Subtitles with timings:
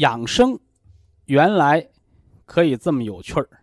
[0.00, 0.58] 养生
[1.26, 1.90] 原来
[2.46, 3.62] 可以这么有趣儿，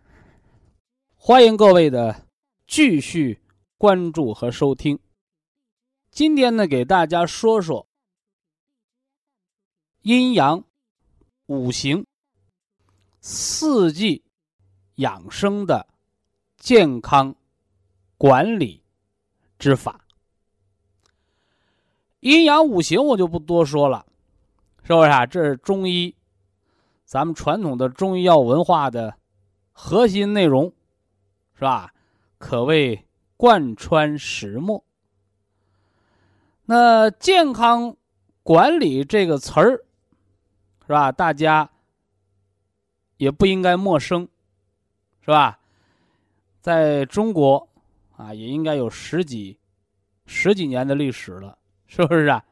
[1.16, 2.28] 欢迎各位的
[2.64, 3.42] 继续
[3.76, 4.96] 关注和收听。
[6.12, 7.88] 今天呢，给大家说说
[10.02, 10.62] 阴阳、
[11.46, 12.06] 五行、
[13.20, 14.22] 四季
[14.94, 15.88] 养生的
[16.56, 17.34] 健康
[18.16, 18.80] 管理
[19.58, 20.06] 之法。
[22.20, 24.06] 阴阳五行我就不多说了，
[24.84, 25.26] 是不是啊？
[25.26, 26.14] 这是中医。
[27.08, 29.14] 咱们传统的中医药文化的
[29.72, 30.70] 核心内容，
[31.54, 31.90] 是吧？
[32.36, 33.02] 可谓
[33.34, 34.84] 贯穿始末。
[36.66, 37.96] 那健康
[38.42, 39.82] 管理这个词儿，
[40.82, 41.10] 是吧？
[41.10, 41.70] 大家
[43.16, 44.28] 也不应该陌生，
[45.22, 45.58] 是吧？
[46.60, 47.66] 在中国
[48.18, 49.58] 啊，也应该有十几
[50.26, 52.44] 十几年的历史了，是不是啊？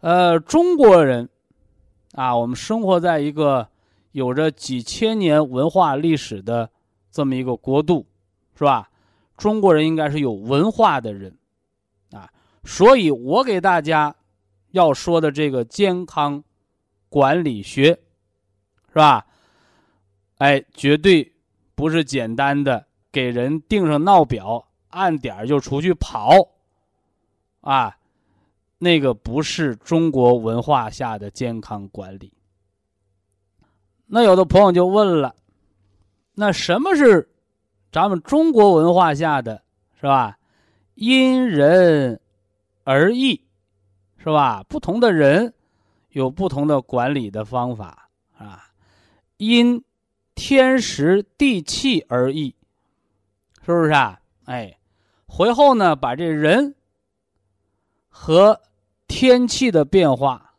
[0.00, 1.26] 呃，中国人
[2.12, 3.66] 啊，我们生活在一个。
[4.12, 6.70] 有着几千年文化历史的
[7.10, 8.06] 这么一个国度，
[8.56, 8.88] 是吧？
[9.36, 11.36] 中国人应该是有文化的人，
[12.12, 12.30] 啊，
[12.64, 14.14] 所以我给大家
[14.70, 16.44] 要说的这个健康
[17.08, 17.98] 管理学，
[18.88, 19.26] 是吧？
[20.38, 21.32] 哎，绝对
[21.74, 26.36] 不是简单的给人定上闹表，按点儿就出去跑，
[27.62, 27.96] 啊，
[28.78, 32.32] 那个不是中国文化下的健康管理。
[34.14, 35.34] 那有的朋友就问了，
[36.34, 37.30] 那什么是
[37.90, 39.62] 咱们中国文化下的，
[39.98, 40.36] 是吧？
[40.96, 42.20] 因人
[42.84, 43.42] 而异，
[44.18, 44.62] 是吧？
[44.68, 45.54] 不同的人
[46.10, 48.64] 有不同的管理的方法啊，
[49.38, 49.82] 因
[50.34, 52.54] 天时地气而异，
[53.64, 54.20] 是不是啊？
[54.44, 54.78] 哎，
[55.24, 56.74] 回后呢，把这人
[58.10, 58.60] 和
[59.08, 60.52] 天气的变化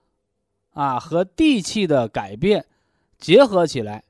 [0.72, 2.66] 啊，和地气的改变。
[3.24, 4.04] 结合起来，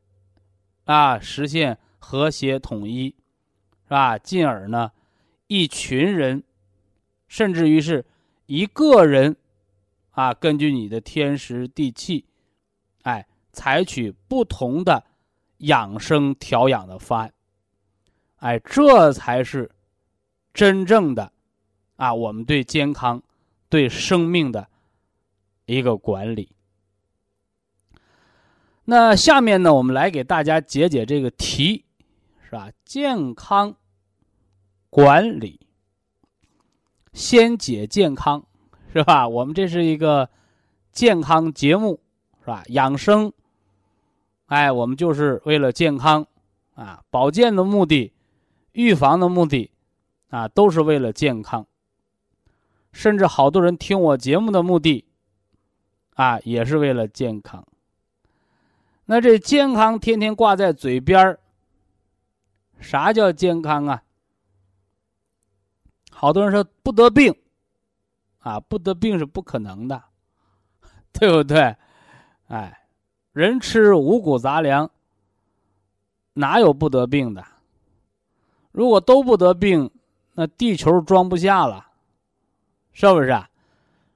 [0.85, 3.09] 啊，实现和谐统一，
[3.83, 4.17] 是吧？
[4.17, 4.91] 进而呢，
[5.45, 6.41] 一群人，
[7.27, 8.03] 甚至于是
[8.47, 9.35] 一个人，
[10.09, 12.25] 啊，根据你的天时地气，
[13.03, 15.03] 哎，采取不同的
[15.57, 17.33] 养生调养的方案，
[18.37, 19.69] 哎，这才是
[20.55, 21.31] 真正的
[21.97, 23.21] 啊，我们对健康、
[23.69, 24.67] 对生命的
[25.67, 26.49] 一个管理。
[28.85, 31.85] 那下面呢，我们来给大家解解这个题，
[32.43, 32.69] 是吧？
[32.83, 33.75] 健康
[34.89, 35.59] 管理，
[37.13, 38.45] 先解健康，
[38.91, 39.27] 是吧？
[39.27, 40.29] 我们这是一个
[40.91, 42.01] 健康节目，
[42.41, 42.63] 是吧？
[42.67, 43.31] 养生，
[44.47, 46.27] 哎，我们就是为了健康
[46.75, 48.11] 啊，保健的目的，
[48.73, 49.71] 预防的目的，
[50.29, 51.65] 啊，都是为了健康。
[52.91, 55.05] 甚至好多人听我节目的目的，
[56.15, 57.65] 啊，也是为了健康。
[59.05, 61.39] 那这健康天天挂在嘴边儿，
[62.79, 64.03] 啥叫健康啊？
[66.09, 67.35] 好多人说不得病，
[68.39, 70.01] 啊，不得病是不可能的，
[71.11, 71.75] 对不对？
[72.47, 72.85] 哎，
[73.33, 74.89] 人吃五谷杂粮，
[76.33, 77.45] 哪有不得病的？
[78.71, 79.91] 如果都不得病，
[80.33, 81.87] 那地球装不下了，
[82.93, 83.31] 是不是？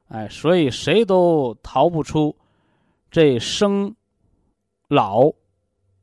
[0.07, 2.33] 哎，所以谁都逃不出
[3.11, 3.93] 这生。
[4.87, 5.31] 老、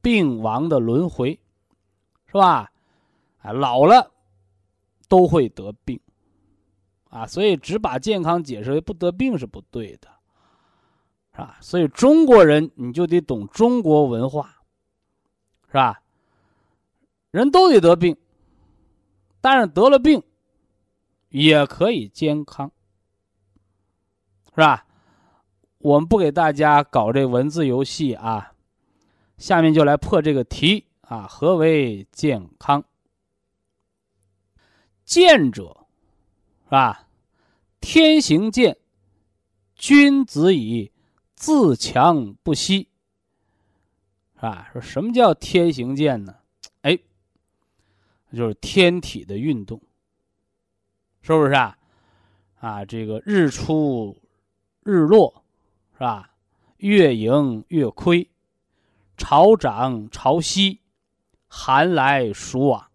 [0.02, 1.40] 病亡的轮回，
[2.26, 2.70] 是吧？
[3.38, 4.10] 啊，老了
[5.08, 5.98] 都会得病，
[7.10, 10.08] 啊，所以只把健康解释为不得病是不对的，
[11.32, 11.58] 是吧？
[11.60, 14.62] 所以中国人你就得懂中国文化，
[15.68, 16.02] 是吧？
[17.30, 18.16] 人都得得病，
[19.40, 20.22] 但是得了病
[21.30, 22.70] 也可以健康，
[24.50, 24.86] 是吧？
[25.78, 28.53] 我们不给大家搞这文字游戏啊。
[29.44, 32.82] 下面就来破这个题啊，何为健康？
[35.04, 35.86] 健者，
[36.64, 37.06] 是吧？
[37.78, 38.78] 天行健，
[39.74, 40.90] 君子以
[41.34, 42.88] 自强不息。
[44.36, 44.70] 是吧？
[44.72, 46.36] 说什么叫天行健呢？
[46.80, 46.98] 哎，
[48.32, 49.78] 就是天体的运动，
[51.20, 51.76] 是不是啊？
[52.60, 54.16] 啊，这个日出
[54.84, 55.44] 日落，
[55.92, 56.30] 是吧？
[56.78, 58.26] 月盈月亏，
[59.16, 60.78] 潮涨潮汐，
[61.48, 62.86] 寒来暑往，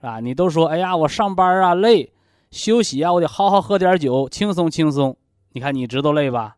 [0.00, 0.20] 是吧？
[0.20, 2.12] 你都说，哎呀，我上班啊累，
[2.50, 5.16] 休息啊，我得好好喝点酒，轻松轻松。
[5.52, 6.56] 你看，你知道累吧？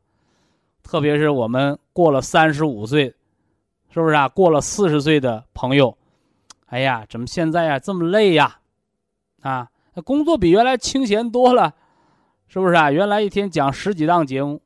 [0.83, 3.15] 特别是我们过了三十五岁。
[3.93, 4.29] 是不是啊？
[4.29, 5.99] 过了四十岁的朋友，
[6.67, 8.61] 哎呀，怎么现在呀这么累呀？
[9.43, 9.69] 啊，
[10.05, 11.75] 工作比原来清闲多了，
[12.47, 12.93] 是不是啊？
[12.93, 14.63] 原来一天讲十几档节目，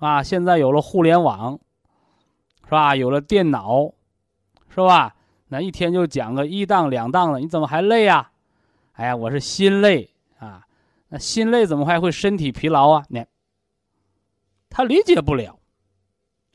[0.00, 1.58] 啊，现在有了互联网，
[2.66, 2.94] 是吧？
[2.94, 3.90] 有了电脑，
[4.68, 5.16] 是吧？
[5.48, 8.30] 那一天就讲个一档两档的，你怎么还累呀？
[8.92, 10.66] 哎呀，我是心累啊。
[11.08, 13.04] 那心累怎么还会身体疲劳啊？
[13.08, 13.24] 你，
[14.68, 15.58] 他理解不了，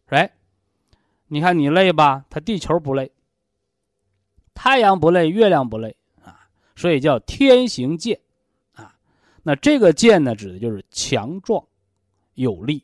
[0.08, 0.32] 哎。
[1.34, 3.10] 你看你累吧，他地球不累，
[4.54, 8.20] 太阳不累，月亮不累啊，所以叫天行健，
[8.74, 8.94] 啊，
[9.44, 11.64] 那这个健呢，指的就是强壮、
[12.34, 12.84] 有力。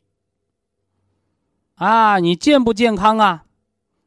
[1.77, 3.45] 啊，你健不健康啊？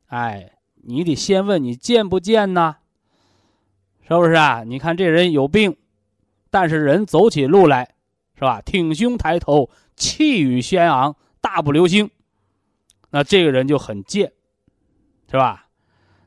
[0.09, 2.79] 哎，你得先问你健不健呢？
[4.03, 4.65] 是不是啊？
[4.65, 5.77] 你看这人有病，
[6.51, 7.95] 但是人走起路来，
[8.35, 8.61] 是吧？
[8.61, 12.11] 挺胸抬头，气宇轩昂，大步流星。
[13.11, 14.33] 那这个人就很贱，
[15.31, 15.69] 是吧？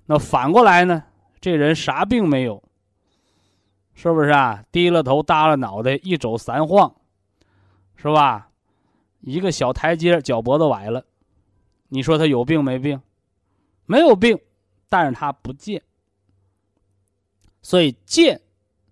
[0.05, 1.03] 那反过来呢？
[1.41, 2.63] 这人啥病没有？
[3.93, 4.63] 是不是啊？
[4.71, 6.95] 低了头，耷了脑袋，一走三晃，
[7.97, 8.47] 是吧？
[9.19, 11.03] 一个小台阶，脚脖子崴了。
[11.93, 12.99] 你说他有病没病？
[13.85, 14.39] 没有病，
[14.89, 15.83] 但是他不健。
[17.61, 18.41] 所以健，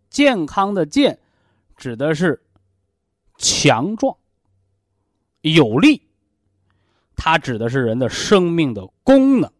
[0.07, 1.19] 健康的健，
[1.75, 2.39] 指的是
[3.37, 4.15] 强壮、
[5.41, 6.07] 有力。
[7.15, 9.51] 它指的是人的生命的功能，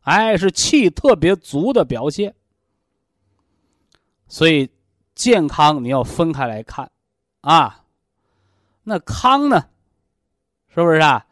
[0.00, 2.34] 哎，是气特别足的表现。
[4.26, 4.68] 所以，
[5.14, 6.90] 健康你要分开来看，
[7.42, 7.84] 啊，
[8.82, 9.68] 那康呢，
[10.74, 11.24] 是不是啊？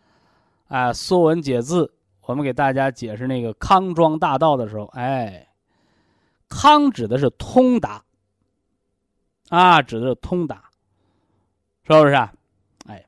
[0.70, 1.84] 哎，《说文解字》，
[2.22, 5.49] 我们给大家解释那个康庄大道的时候，哎，
[6.49, 8.05] 康指的是通达，
[9.49, 10.70] 啊，指的是通达，
[11.82, 12.32] 是不是啊？
[12.87, 13.05] 哎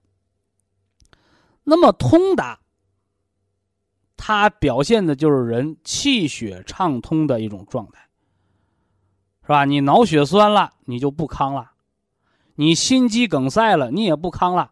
[1.62, 2.58] 那么通达，
[4.16, 8.08] 它表现的就是人气血畅通的一种状态，
[9.42, 9.64] 是吧？
[9.64, 11.74] 你脑血栓了，你就不康了；
[12.56, 14.71] 你心肌梗塞了，你也不康了；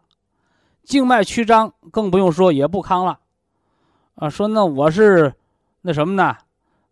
[0.91, 3.21] 静脉曲张更不用说，也不康了。
[4.15, 5.33] 啊，说那我是
[5.79, 6.35] 那什么呢？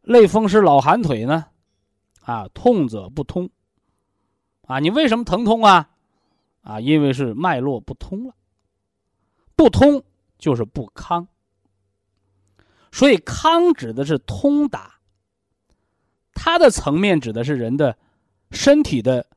[0.03, 1.47] 类风湿老寒腿呢？
[2.21, 3.49] 啊，痛则不通。
[4.67, 5.89] 啊，你为什么疼痛啊？
[6.61, 8.33] 啊，因为是脉络不通了。
[9.57, 10.01] 不通
[10.37, 11.27] 就是不康，
[12.93, 14.93] 所以康指的是通达，
[16.33, 17.97] 它的层面指的是人的
[18.51, 19.27] 身体的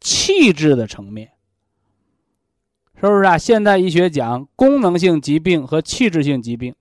[0.00, 1.32] 气质的层面，
[2.96, 3.38] 是不是啊？
[3.38, 6.74] 现代医学讲功能性疾病和器质性疾病，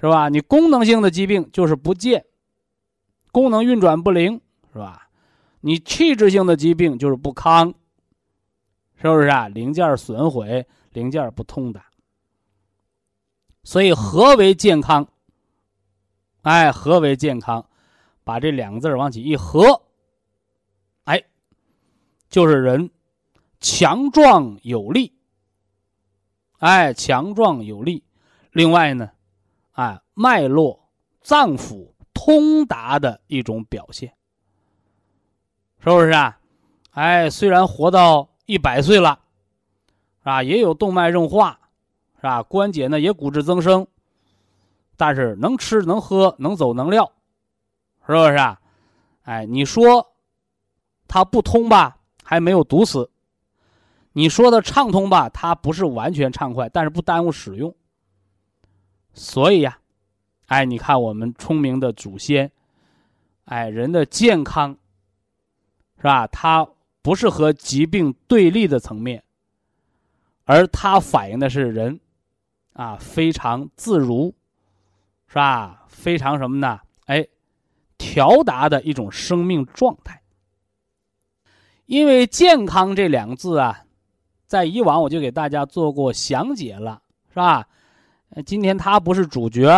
[0.00, 0.28] 是吧？
[0.28, 2.24] 你功能性的疾病就是不健，
[3.32, 4.40] 功能运转不灵，
[4.72, 5.08] 是吧？
[5.60, 7.74] 你器质性的疾病就是不康，
[8.96, 9.48] 是不是啊？
[9.48, 10.66] 零件损毁。
[10.94, 11.82] 零件不通的，
[13.64, 15.08] 所以何为健康？
[16.42, 17.66] 哎，何为健康？
[18.22, 19.82] 把这两个字往起一合，
[21.02, 21.20] 哎，
[22.28, 22.88] 就是人
[23.64, 25.14] 强壮有力。
[26.58, 28.04] 哎，强壮有力。
[28.52, 29.10] 另外呢，
[29.72, 30.90] 哎，脉络
[31.22, 34.14] 脏腑通达的一种表现，
[35.78, 36.38] 是不是啊？
[36.90, 39.20] 哎，虽然活到一百岁了。
[40.24, 41.58] 啊，也有动脉硬化，
[42.16, 42.42] 是吧？
[42.42, 43.86] 关节呢也骨质增生，
[44.96, 47.12] 但是能吃能喝能走能撂，
[48.06, 48.60] 是不是啊？
[49.22, 50.12] 哎，你说
[51.08, 53.10] 它不通吧，还没有堵死；
[54.16, 57.74] 你说的畅通吧，它不是完全畅快，但是不耽误使用。
[59.12, 59.78] 所以呀，
[60.46, 62.50] 哎，你看我们聪明的祖先，
[63.44, 64.78] 哎，人的健康，
[65.96, 66.26] 是吧？
[66.28, 66.66] 它
[67.02, 69.22] 不是和疾病对立的层面。
[70.44, 71.98] 而它反映的是人，
[72.72, 74.32] 啊，非常自如，
[75.26, 75.86] 是吧？
[75.88, 76.80] 非常什么呢？
[77.06, 77.26] 哎，
[77.98, 80.22] 调达的一种生命状态。
[81.86, 83.83] 因为“健康”这两个字啊，
[84.46, 87.66] 在以往我就给大家做过详解了，是吧？
[88.44, 89.68] 今天他不是主角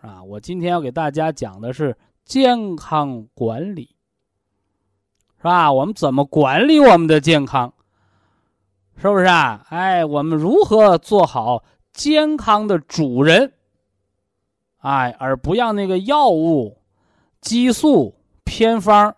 [0.00, 3.96] 啊，我今天要给大家讲的是健康管理，
[5.38, 5.72] 是吧？
[5.72, 7.72] 我们怎么管理我们的健康？
[8.96, 9.66] 是不是啊？
[9.70, 13.52] 哎，我们如何做好健康的主人？
[14.78, 16.78] 哎，而不让那个药物、
[17.40, 19.14] 激素、偏方，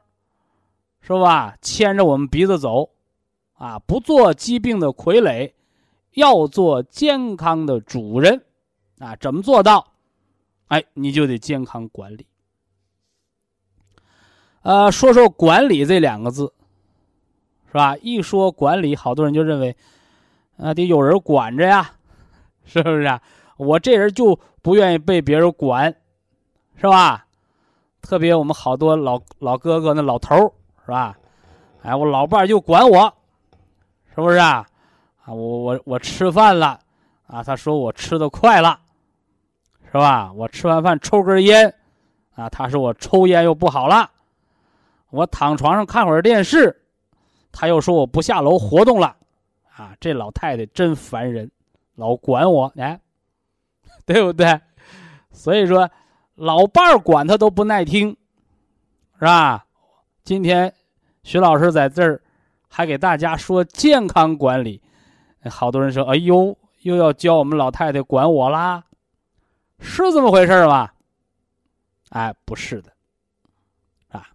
[1.01, 1.57] 是吧？
[1.61, 2.91] 牵着我们鼻子走，
[3.57, 5.53] 啊，不做疾病的傀儡，
[6.13, 8.45] 要做健康的主人，
[8.99, 9.93] 啊，怎么做到？
[10.69, 12.27] 哎，你就得健康管理。
[14.63, 16.53] 呃，说说管理这两个字。
[17.69, 17.95] 是吧？
[18.01, 19.77] 一说管理，好多人就认为，
[20.57, 21.93] 啊，得有人管着呀，
[22.65, 23.21] 是不是啊？
[23.59, 25.95] 我这人就不愿意被别人管，
[26.77, 27.27] 是吧？
[28.01, 30.55] 特别我们好多老老哥哥那老头
[30.87, 31.19] 是吧？
[31.83, 33.13] 哎，我老伴就管我，
[34.17, 34.67] 是不是啊？
[35.25, 36.81] 啊，我我我吃饭了，
[37.27, 38.81] 啊，他说我吃的快了，
[39.93, 40.33] 是吧？
[40.33, 41.73] 我吃完饭抽根烟，
[42.35, 44.11] 啊，他说我抽烟又不好了，
[45.11, 46.75] 我躺床上看会儿电视。
[47.53, 49.15] 他又说我不下楼活动了，
[49.77, 51.51] 啊，这老太太真烦人，
[51.95, 52.99] 老管我，哎，
[54.07, 54.59] 对不对？
[55.31, 55.91] 所以说，
[56.37, 58.17] 老伴儿管他都不耐听，
[59.19, 59.67] 是吧？
[60.25, 60.73] 今天
[61.23, 62.21] 徐老师在这儿
[62.77, 64.83] 还给大家说健康管理，
[65.49, 68.85] 好多人说，哎呦，又要教我们老太太管我啦，
[69.81, 70.93] 是这么回事吧？
[72.11, 72.93] 哎，不是的。
[74.09, 74.29] 啊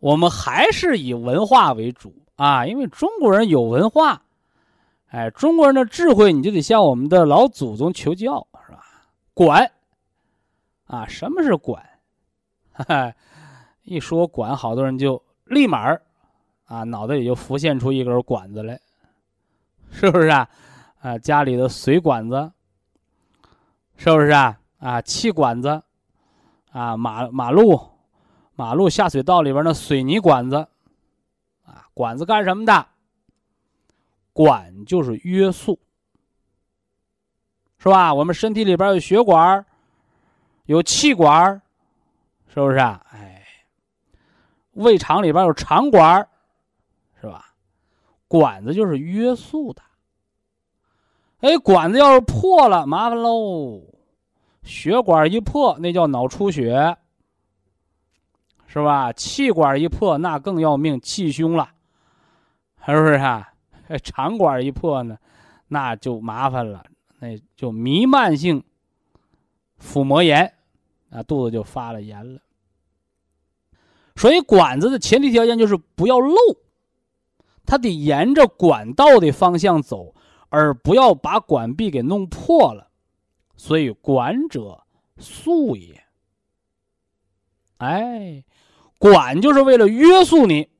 [0.00, 4.22] 我们还是以文化为主啊，因为中国人有文化，
[5.08, 8.82] 哎，中国人的智慧你就得向我们的老祖宗求教，是吧？
[9.34, 9.70] 管，
[10.86, 11.86] 啊，什么是管？
[12.72, 13.12] 哈哈
[13.82, 15.94] 一说管，好多人就立马
[16.66, 18.80] 啊，脑袋里就浮现出一根管子来，
[19.90, 20.48] 是不是啊？
[21.00, 22.52] 啊，家里的水管子，
[23.96, 24.58] 是不是啊？
[24.78, 25.82] 啊，气管子，
[26.70, 27.90] 啊，马马路。
[28.56, 30.56] 马路下水道里边的水泥管子，
[31.64, 32.86] 啊，管子干什么的？
[34.32, 35.76] 管就是约束，
[37.78, 38.14] 是吧？
[38.14, 39.66] 我们身体里边有血管，
[40.66, 41.60] 有气管，
[42.46, 43.04] 是不是啊？
[43.10, 43.44] 哎，
[44.74, 46.24] 胃肠里边有肠管，
[48.34, 49.80] 管子就是约束的。
[51.38, 53.80] 哎，管子要是破了，麻烦喽。
[54.64, 56.96] 血管一破，那叫脑出血。
[58.66, 59.12] 是吧？
[59.12, 61.68] 气管一破，那更要命，气胸了，
[62.84, 63.52] 是不是啊？
[64.02, 65.16] 肠管一破呢，
[65.68, 66.84] 那就麻烦了，
[67.20, 68.64] 那就弥漫性
[69.78, 70.52] 腹膜炎，
[71.10, 72.40] 啊，肚子就发了炎了。
[74.16, 76.34] 所以管子的前提条件就是不要漏，
[77.66, 80.14] 它得沿着管道的方向走，
[80.48, 82.88] 而不要把管壁给弄破了。
[83.56, 84.84] 所以管者
[85.18, 86.02] 素也。
[87.78, 88.44] 哎。
[88.96, 90.70] 管就是为了约束你，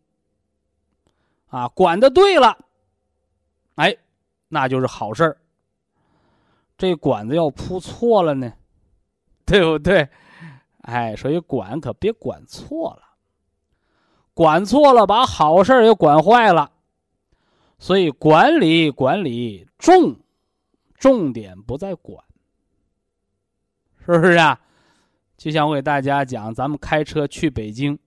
[1.49, 2.57] 啊，管的对了，
[3.75, 3.95] 哎，
[4.49, 5.37] 那就是好事儿。
[6.79, 8.55] 这管子要铺错了呢，
[9.45, 10.09] 对不对？
[10.83, 13.03] 哎，所以管可别管错了，
[14.33, 16.71] 管错了把好事儿也管坏了。
[17.79, 20.17] 所以管理管理重，
[20.95, 22.25] 重点不在管，
[24.05, 24.61] 是不是啊？
[25.37, 27.99] 就像我给大家讲，咱们开车去北京。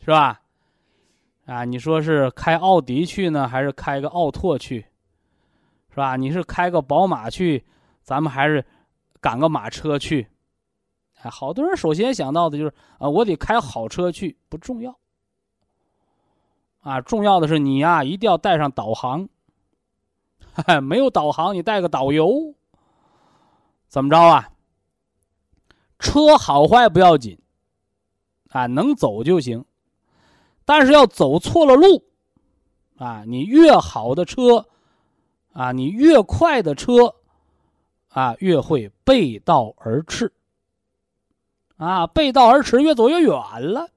[0.00, 0.40] 是吧？
[1.44, 4.80] 啊，你说是开奥迪去呢，还是开个奥拓去？
[5.90, 6.16] 是吧？
[6.16, 7.62] 你是开个宝马去，
[8.02, 8.64] 咱们还是
[9.20, 10.26] 赶个马车去？
[11.20, 14.98] 哎，好多人首先想到的就是啊，我得开好车去，不重要。
[16.88, 19.28] 啊，重要的是你呀，一定要带上导航。
[20.82, 22.54] 没有导航，你带个导游，
[23.88, 24.48] 怎么着啊？
[25.98, 27.38] 车好坏不要紧，
[28.48, 29.66] 啊，能走就行。
[30.64, 32.04] 但是要走错了路，
[32.96, 34.66] 啊，你越好的车，
[35.52, 37.16] 啊，你越快的车，
[38.08, 40.32] 啊，越会背道而驰，
[41.76, 43.30] 啊，背道而驰，越走越远
[43.60, 43.90] 了。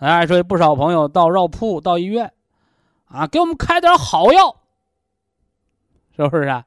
[0.00, 2.32] 哎，所以不少朋友到药铺、到医院，
[3.04, 4.60] 啊，给我们开点好药，
[6.16, 6.66] 是不是啊？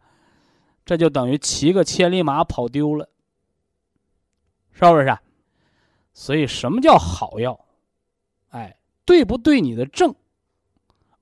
[0.86, 3.10] 这就等于骑个千里马跑丢了，
[4.72, 5.22] 是不是啊？
[6.14, 7.60] 所以，什么叫好药？
[8.50, 9.60] 哎，对不对？
[9.60, 10.14] 你的症，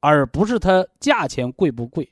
[0.01, 2.11] 而不是它价钱贵不贵，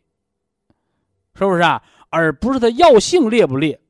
[1.35, 1.83] 是不是啊？
[2.09, 3.81] 而不是它药性烈不烈。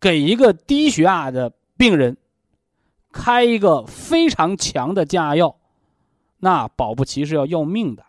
[0.00, 2.16] 给一个低血压的病人
[3.18, 5.56] 开一个非常强的降压药，
[6.38, 8.06] 那保不齐是要要命的，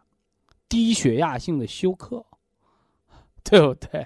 [0.69, 2.23] 低血压性的休克，
[3.43, 4.05] 对不对？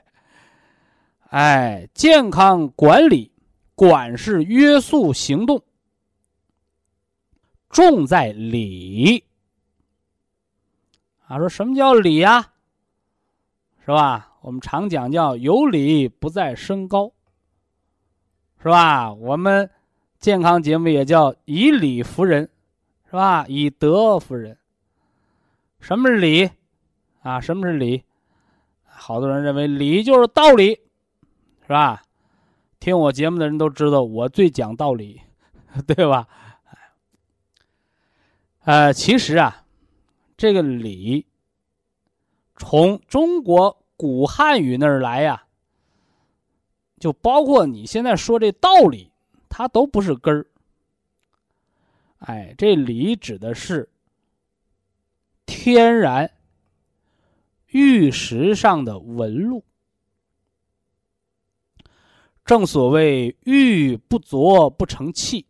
[1.30, 3.34] 哎，健康管理，
[3.76, 5.62] 管是约束行动，
[7.70, 9.26] 重在理。
[11.28, 12.54] 啊，说什么叫理呀？
[13.86, 14.38] 是吧？
[14.42, 17.12] 我们常讲叫有理不在身高，
[18.62, 19.12] 是吧？
[19.14, 19.70] 我们
[20.24, 22.50] 健康节目也叫以理服人，
[23.08, 23.46] 是吧？
[23.50, 24.58] 以德服人。
[25.82, 26.50] 什么是理？
[27.24, 28.06] 啊，什么是理？
[28.86, 30.80] 好多人认为理就是道理。
[31.64, 32.04] 是吧？
[32.80, 35.20] 听我节目的人都知道，我最讲道理，
[35.86, 36.26] 对吧？
[38.64, 39.66] 呃，其实啊，
[40.38, 41.26] 这个理
[42.56, 45.44] 从中国古汉语那儿来呀，
[46.98, 49.12] 就包括你现在说这道理，
[49.56, 50.48] 它都不是根儿。
[52.18, 53.88] 哎，这理指的是
[55.46, 56.32] 天然
[57.68, 59.64] 玉石上的纹路。
[62.44, 65.46] 正所谓玉不琢不成器，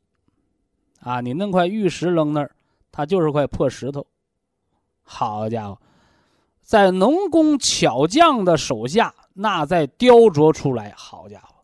[1.00, 2.54] 啊，你弄块玉石扔那儿，
[2.92, 4.06] 它就是块破石头。
[5.02, 5.80] 好家伙，
[6.62, 11.64] 在农工巧匠的手下，那再雕琢出来，好家伙，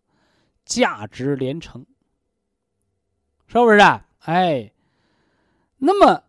[0.63, 1.86] 价值连城，
[3.51, 3.79] 是不是？
[3.79, 4.05] 啊？
[4.19, 4.71] 哎，
[5.79, 6.23] 那么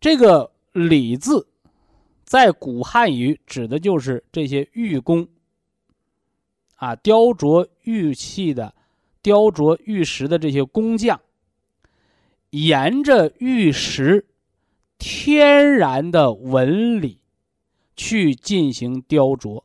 [0.00, 1.46] 这个“礼”字，
[2.24, 5.28] 在古汉语指的就是这些玉工。
[6.74, 8.74] 啊，雕琢玉器的、
[9.22, 11.20] 雕琢玉石的这些工匠，
[12.50, 14.26] 沿着玉石
[14.98, 17.20] 天然的纹理
[17.94, 19.62] 去进行雕琢。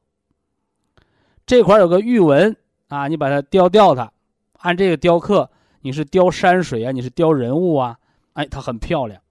[1.47, 2.55] 这块有个玉纹
[2.89, 4.13] 啊，你把它雕掉它，
[4.59, 5.49] 按这个雕刻，
[5.87, 7.97] 你是雕山水啊，你是雕人物啊，
[8.33, 9.21] 哎，它很漂亮。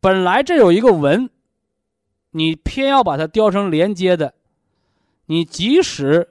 [0.00, 1.30] 本来这有一个纹，
[2.32, 4.34] 你偏要把它雕成连接的，
[5.26, 6.28] 你即使。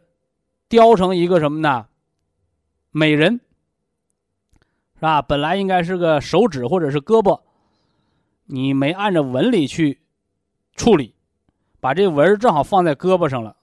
[0.67, 1.87] 雕成一个什么呢？
[2.91, 3.39] 美人，
[4.95, 5.21] 是吧？
[5.21, 7.41] 本来应该是个手指或者是胳膊，
[8.45, 10.01] 你没按照纹理去
[10.75, 11.13] 处理，
[11.79, 13.55] 把这纹正好放在胳膊上了，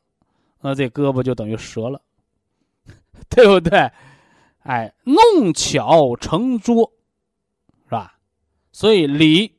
[0.61, 2.01] 那这胳膊就等于折了，
[3.29, 3.91] 对不对？
[4.61, 6.93] 哎，弄巧成拙，
[7.85, 8.19] 是吧？
[8.73, 9.57] 所以理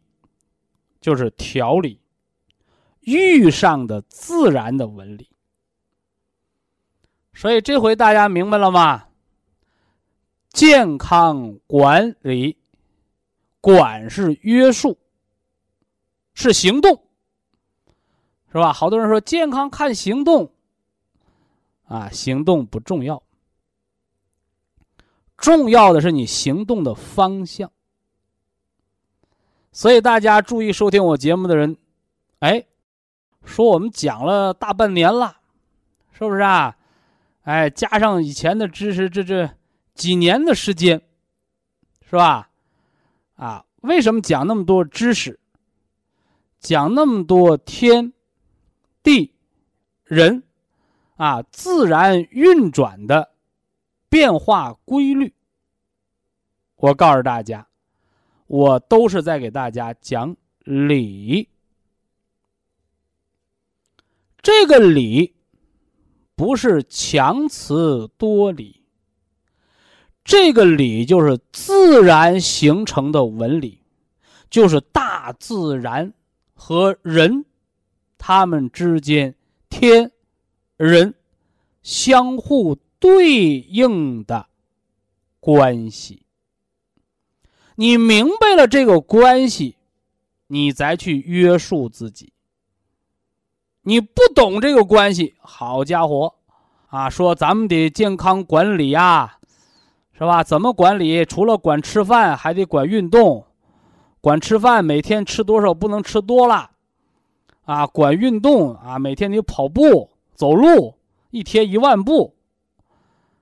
[1.02, 2.00] 就是调理，
[3.02, 5.30] 玉上的自然的纹理。
[7.34, 9.08] 所以这回大家明白了吗？
[10.52, 12.58] 健康管理，
[13.62, 14.98] 管是约束，
[16.34, 17.04] 是行动，
[18.52, 18.74] 是吧？
[18.74, 20.52] 好多人说健康看行动，
[21.86, 23.22] 啊，行动不重要，
[25.40, 27.72] 重要的是你行动的方向。
[29.72, 31.78] 所以大家注意收听我节目的人，
[32.40, 32.66] 哎，
[33.46, 35.38] 说我们讲了大半年了，
[36.12, 36.76] 是不是啊？
[37.44, 39.50] 哎，加上以前的知识，这这
[39.94, 41.02] 几年的时间，
[42.08, 42.50] 是吧？
[43.36, 45.40] 啊，为什么讲那么多知识？
[46.60, 48.12] 讲那么多天
[49.02, 49.34] 地
[50.04, 50.44] 人
[51.16, 53.29] 啊，自然运转的
[54.10, 55.34] 变化规律？
[56.76, 57.68] 我告诉大家，
[58.48, 61.48] 我都是在给大家讲理。
[64.42, 65.36] 这个理。
[66.36, 68.82] 不是强词夺理，
[70.24, 73.82] 这个理就是自然形成的纹理，
[74.50, 76.14] 就是大自然
[76.54, 77.44] 和人
[78.18, 79.36] 他们之间
[79.70, 80.14] 天
[80.78, 81.14] 人
[81.84, 84.48] 相互对应的
[85.40, 86.24] 关系。
[87.76, 89.78] 你明白了这个关系，
[90.48, 92.34] 你再去约束自己。
[93.84, 96.36] 你不懂这个关系，好家伙，
[96.88, 99.38] 啊，说咱们得健康管理呀，
[100.12, 100.44] 是吧？
[100.44, 101.24] 怎么管理？
[101.24, 103.46] 除了管吃饭，还得管运动。
[104.20, 106.72] 管吃饭，每天吃多少不能吃多了，
[107.64, 110.96] 啊，管运动啊，每天得跑步、走路，
[111.32, 112.36] 一天一万步。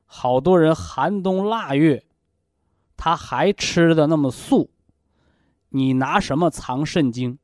[0.08, 2.04] 好多人寒冬腊月，
[2.96, 4.72] 他还吃的那么素，
[5.70, 7.38] 你拿什么藏肾精？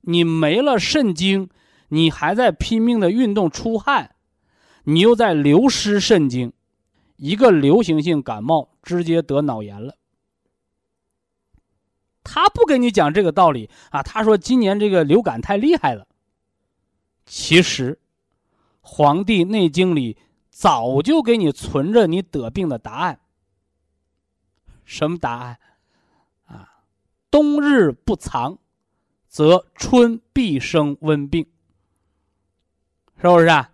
[0.00, 1.50] 你没了肾精，
[1.88, 4.14] 你还在拼命的运动出汗，
[4.84, 6.52] 你又在流失肾精，
[7.16, 9.96] 一个流行性感冒直接得脑炎了。
[12.22, 16.06] 他不跟你讲这个道理啊，他说今年这个流感太厉害了。
[17.26, 17.92] 其实，
[18.80, 20.16] 《黄帝内经》里
[20.54, 23.18] 早就给你存着你得病的答案。
[24.84, 25.58] 什么答案？
[26.46, 26.84] 啊，
[27.28, 28.56] 冬日不藏。
[29.26, 31.44] 则春必生温病，
[33.16, 33.46] 是不是？
[33.46, 33.72] 啊？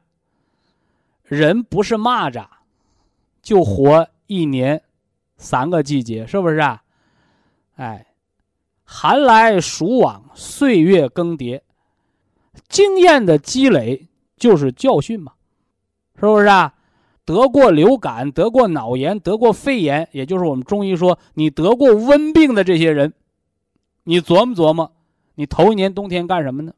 [1.25, 2.49] 人不是蚂蚱，
[3.43, 4.83] 就活一年
[5.37, 6.57] 三个季节，是不是？
[6.61, 6.83] 啊？
[7.77, 8.07] 哎，
[8.85, 11.61] 寒来暑往，岁月更迭，
[12.71, 15.35] 经验的积累就是教训嘛，
[16.20, 16.74] 是不是啊？
[17.24, 23.12] 得过流感、得过脑炎、得过肺炎，也就是我们中医说你得过温病的这些人，
[24.02, 24.92] 你琢磨琢磨，
[25.37, 26.72] 你头一年冬天干什么呢？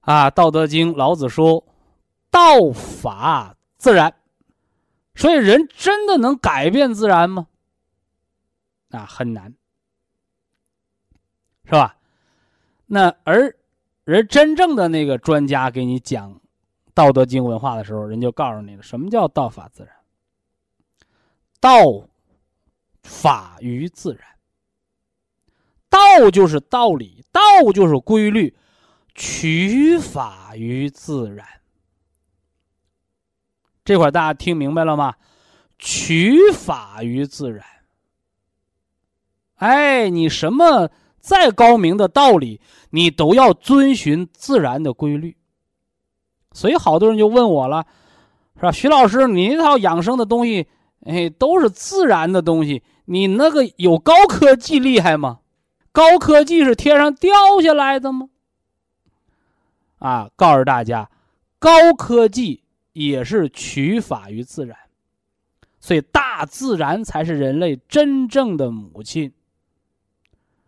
[0.00, 1.64] 啊，《道德经》老子说
[2.30, 4.14] ：“道法自然。”
[5.14, 7.46] 所以，人真的能改变自然吗？
[8.90, 9.54] 啊，很难，
[11.64, 11.96] 是吧？
[12.86, 13.54] 那而
[14.04, 16.40] 人真正的那个专家给你讲。
[16.96, 19.94] 道德经文化的时候，人就告诉你了，什么叫道法自然？
[21.60, 22.08] 道
[23.02, 24.22] 法于自然。
[25.90, 28.56] 道就是道理，道就是规律，
[29.14, 31.46] 取法于自然。
[33.84, 35.16] 这块大家听明白了吗？
[35.78, 37.62] 取法于自然。
[39.56, 45.36] 哎，你什么再高明的道理，你都要遵循自然的规律。
[46.56, 47.84] 所以好多人就问我了，
[48.54, 48.72] 是吧？
[48.72, 50.66] 徐老师，你那套养生的东西，
[51.04, 55.40] 哎，都是自然的东西，你那个有高科技厉害吗？
[55.92, 57.30] 高科技是天上掉
[57.62, 58.30] 下来的吗？
[59.98, 61.10] 啊，告诉大家，
[61.58, 62.62] 高科技
[62.94, 64.78] 也是取法于自然，
[65.78, 69.30] 所以大自然才是人类真正的母亲。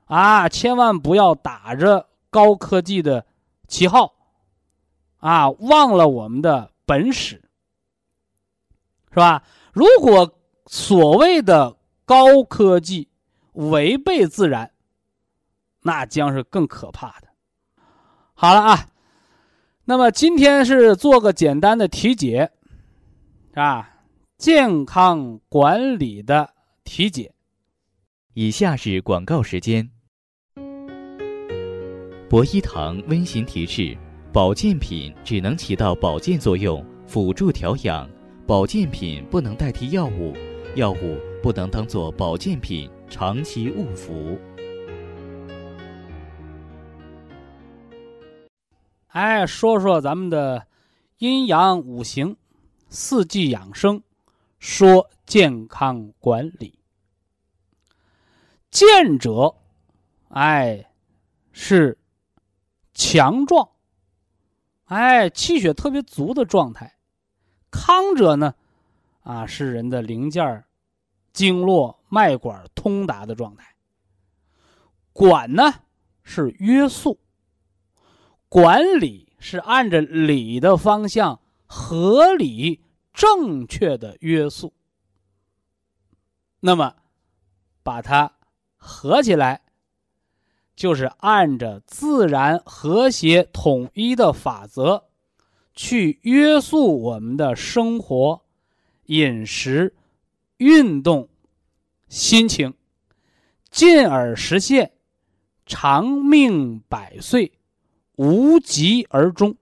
[0.04, 3.24] 啊，千万不要打着高科技的
[3.66, 4.12] 旗号。
[5.18, 7.42] 啊，忘了我们的本始，
[9.10, 9.42] 是吧？
[9.72, 13.08] 如果所谓的高科技
[13.52, 14.70] 违背自然，
[15.82, 17.28] 那将是更可怕的。
[18.34, 18.88] 好了啊，
[19.84, 22.52] 那么今天是做个简单的体检，
[23.54, 23.90] 啊，
[24.36, 26.54] 健康管理的
[26.84, 27.34] 体检。
[28.34, 29.90] 以下是广告时间。
[32.28, 33.98] 博一堂温馨提示。
[34.30, 38.08] 保健品只能起到保健作用，辅助调养。
[38.46, 40.34] 保健品不能代替药物，
[40.74, 44.38] 药物不能当做保健品长期误服。
[49.08, 50.66] 哎，说说咱们的
[51.16, 52.36] 阴阳五行、
[52.90, 54.02] 四季养生，
[54.58, 56.78] 说健康管理。
[58.70, 59.56] 健者，
[60.28, 60.90] 哎，
[61.50, 61.96] 是
[62.92, 63.70] 强壮。
[64.88, 66.98] 哎，气血特别足的状态，
[67.70, 68.54] 康者呢，
[69.22, 70.64] 啊，是人的零件
[71.32, 73.74] 经络、脉管通达的状态。
[75.12, 75.74] 管呢
[76.22, 77.20] 是约束，
[78.48, 84.72] 管理是按着理的方向，合理正确的约束。
[86.60, 86.94] 那么，
[87.82, 88.32] 把它
[88.76, 89.62] 合起来。
[90.78, 95.06] 就是按着自然和谐统一的法则，
[95.74, 98.42] 去约束我们的生活、
[99.06, 99.96] 饮食、
[100.58, 101.28] 运动、
[102.08, 102.72] 心情，
[103.72, 104.92] 进而实现
[105.66, 107.50] 长命百岁、
[108.14, 109.56] 无疾而终。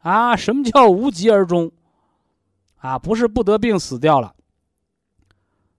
[0.00, 1.72] 啊，什么叫无疾而终？
[2.76, 4.34] 啊，不是不得病死掉了。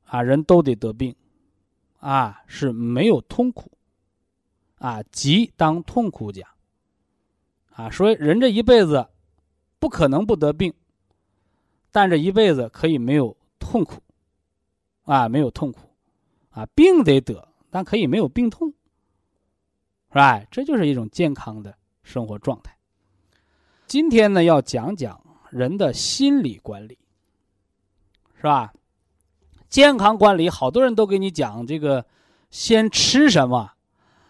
[0.06, 1.16] 啊，人都得得病。
[2.00, 3.72] 啊，是没有痛苦，
[4.78, 6.48] 啊，疾当痛苦讲，
[7.72, 9.08] 啊，所以人这一辈子
[9.80, 10.74] 不可能不得病，
[11.92, 14.02] 但这一辈子可以没有痛苦，
[15.04, 15.90] 啊，没有痛苦，
[16.52, 18.70] 啊，病得得，但可以没有病痛，
[20.10, 20.44] 是吧？
[20.52, 22.78] 这就是一种健康的生活状态。
[23.88, 26.98] 今天呢，要讲讲人的心理管理，
[28.36, 28.74] 是吧？
[29.70, 32.06] 健康管理，好多人都给你讲这个，
[32.50, 33.72] 先吃什么，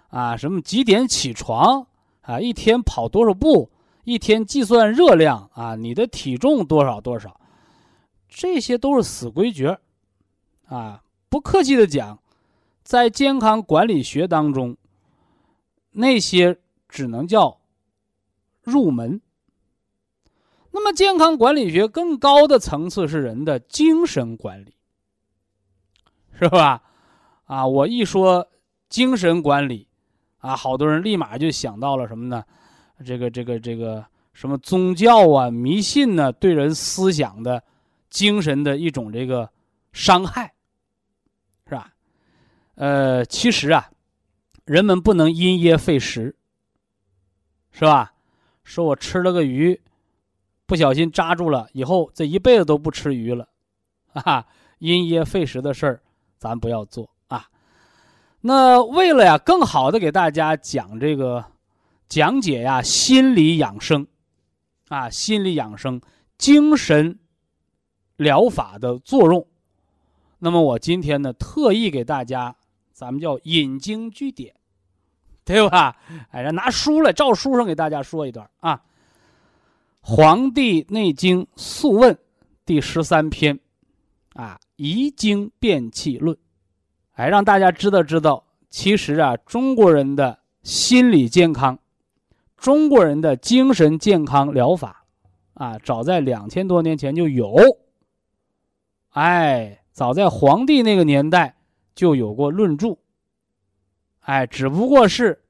[0.09, 1.87] 啊，什么几点起床，
[2.21, 3.69] 啊，一天跑多少步，
[4.03, 7.39] 一天计算热量，啊，你的体重多少多少，
[8.27, 9.75] 这些都是死规矩，
[10.67, 12.19] 啊，不客气的讲，
[12.83, 14.75] 在健康管理学当中，
[15.91, 16.57] 那些
[16.89, 17.59] 只能叫
[18.63, 19.21] 入门。
[20.71, 24.76] 那么，健康管理学更高的层次是人的精神管理。
[26.39, 26.81] 是吧？
[27.45, 28.47] 啊，我一说
[28.89, 29.87] 精神管理，
[30.37, 32.43] 啊，好多人立马就想到了什么呢？
[33.03, 37.63] 这个、这个、这个什么宗教啊、迷信呢，对人思想的、
[38.09, 39.49] 精神的一种这个
[39.93, 40.53] 伤害，
[41.67, 41.91] 是吧？
[42.75, 43.89] 呃，其实啊，
[44.65, 46.35] 人们不能因噎废食，
[47.71, 48.13] 是吧？
[48.63, 49.81] 说我吃了个鱼，
[50.65, 53.47] 不小心扎住了，以后这一辈子都不吃鱼了，
[54.13, 54.45] 啊，
[54.79, 56.01] 因噎废食的事儿，
[56.37, 57.47] 咱不要做啊。
[58.41, 61.43] 那为了呀，更好的给大家讲这个
[62.07, 64.07] 讲解呀，心理养生，
[64.89, 66.01] 啊，心理养生、
[66.37, 67.19] 精神
[68.15, 69.45] 疗法的作用，
[70.39, 72.55] 那么我今天呢，特意给大家，
[72.93, 74.53] 咱们叫引经据典。
[75.43, 75.95] 对吧？
[76.31, 78.75] 哎，拿书来，照书上给大家说一段啊，
[80.01, 82.13] 《黄帝内经·素问》
[82.65, 83.57] 第十三篇，
[84.37, 86.35] 啊，《遗精变气论》，
[87.13, 91.79] 哎，让大家知道知道，其实啊，中国人的心理健康，
[92.55, 95.05] 中国人的精神健康疗法，
[95.55, 97.55] 啊，早在两千多年前就有，
[99.09, 101.55] 哎，早在黄帝那个年代
[101.95, 102.95] 就有过论著。
[104.19, 105.41] 哎，只不过是，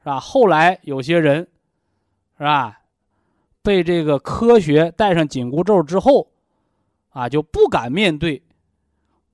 [0.00, 0.18] 是吧？
[0.18, 1.46] 后来有些人，
[2.36, 2.80] 是吧？
[3.62, 6.28] 被这个科学戴上紧箍咒之后，
[7.18, 8.40] 啊，就不敢面对，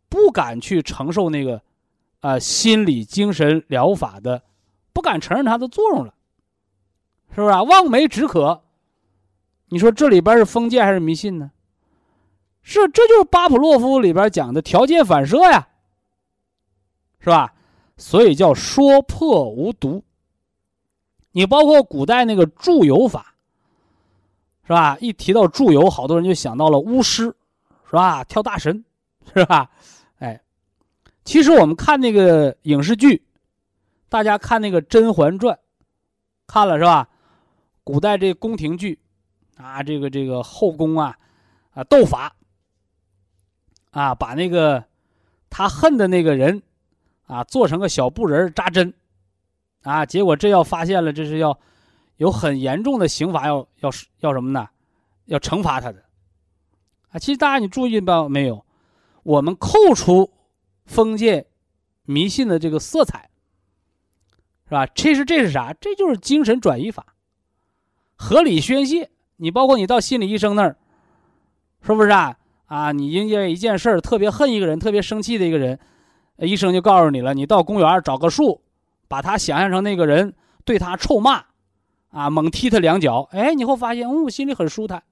[0.09, 1.61] 不敢去承受那个，
[2.21, 4.43] 啊，心理精神疗法的，
[4.95, 6.15] 不敢承认它的作用了，
[7.35, 7.63] 是不是啊？
[7.63, 8.63] 望梅止渴，
[9.69, 11.51] 你说这里边是封建还是迷信呢？
[12.63, 15.69] 是，这就是巴甫洛夫里边讲的条件反射呀，
[17.19, 17.53] 是吧？
[17.99, 20.03] 所以叫说破无毒。
[21.33, 23.35] 你包括古代那个祝由法，
[24.63, 24.97] 是吧？
[25.03, 27.37] 一提到祝由，好多人就想到了巫师，
[27.87, 28.25] 是吧？
[28.25, 28.85] 跳大神，
[29.35, 29.71] 是吧？
[30.19, 30.41] 哎，
[31.25, 33.25] 其实我们看那个影视剧，
[34.09, 35.55] 大家看那个《甄嬛传》，
[36.47, 37.09] 看了是吧？
[37.83, 38.99] 古代这宫廷剧，
[39.57, 41.17] 啊，这个这个后宫啊，
[41.73, 42.35] 啊斗法，
[43.91, 44.85] 啊，把那个
[45.51, 46.63] 他恨的那个人。
[47.27, 48.93] 啊，做成个小布人扎针，
[49.83, 51.59] 啊，结果这要发现了，这是要
[52.19, 54.69] 有很严重的刑罚，要要要什么呢？
[55.25, 56.04] 要惩罚他的。
[57.15, 58.67] 啊，其实大家你注意到没有？
[59.23, 60.33] 我们扣除
[60.85, 61.47] 封建
[62.03, 63.31] 迷信的这个色彩，
[64.65, 64.85] 是吧？
[64.87, 65.73] 这是这是啥？
[65.81, 67.15] 这就是精神转移法，
[68.17, 69.11] 合理宣泄。
[69.37, 70.77] 你包括你到心理医生那儿，
[71.83, 72.37] 是不是啊？
[72.67, 75.79] 啊，你因为一件事儿特别恨一个人，特别生气的一个人。
[76.39, 78.61] 医生就告诉你了，你到公园找个树，
[79.07, 81.45] 把他想象成那个人，对他臭骂，
[82.11, 85.05] 啊，猛踢他两脚，哎，你会发现，哦，心里很舒坦。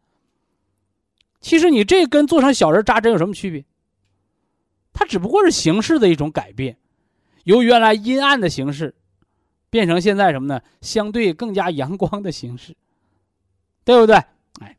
[1.42, 3.62] 其实你这跟做成小人扎针有什么区别？
[4.94, 6.78] 它只不过是形式的一种改变，
[7.44, 8.94] 由原来阴暗的形式，
[9.68, 10.62] 变成现在什么呢？
[10.80, 12.76] 相对更加阳光的形式，
[13.84, 14.16] 对不对？
[14.60, 14.78] 哎，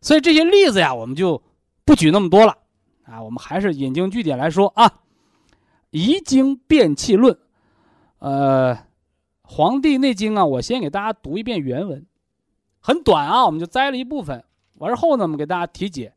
[0.00, 1.42] 所以这些例子呀，我们就
[1.84, 2.58] 不举那么多了，
[3.04, 4.88] 啊，我们还是引经据典来说啊。
[5.90, 7.34] 《遗经变气论》，
[8.18, 8.74] 呃，
[9.42, 12.06] 《黄帝内经》啊，我先给大家读一遍原文，
[12.80, 14.42] 很短啊，我们就摘了一部分。
[14.82, 16.12] 完后呢，我们给大家题解，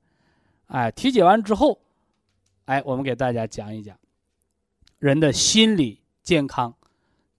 [0.65, 1.79] 哎，题解完之后，
[2.65, 3.95] 哎，我们给大家讲一讲
[4.97, 6.73] 人的心理健康、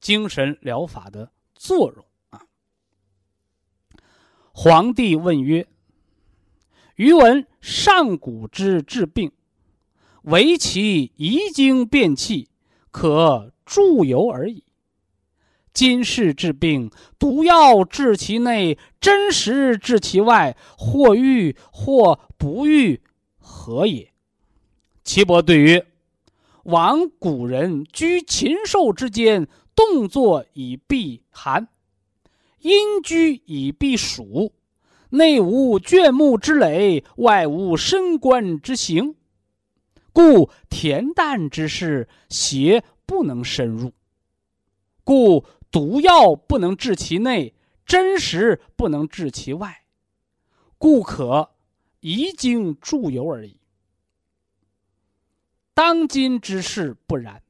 [0.01, 2.43] 精神疗法的作用啊。
[4.53, 5.67] 皇帝问曰
[6.95, 9.33] ：“余闻上古之治病。”
[10.23, 12.49] 唯其遗精变气，
[12.91, 14.65] 可助游而已。
[15.77, 23.03] 今世治病，毒药治其内，真实治其外，或愈或不愈，
[23.37, 24.11] 何也？
[25.05, 25.87] 岐伯对曰
[26.65, 31.69] ：“往古人居禽兽之间，动作以避寒，
[32.61, 34.55] 阴居以避暑，
[35.11, 39.15] 内无倦木之累，外无深关之行。”
[40.15, 43.91] 故恬淡之事，邪不能深入；
[45.05, 45.45] 故
[45.77, 47.53] 毒药不能治其内，
[47.85, 49.85] 真实不能治其外。
[50.79, 51.51] 故可
[52.01, 53.61] 遗精助游而已。
[55.75, 57.43] 当今之事不然，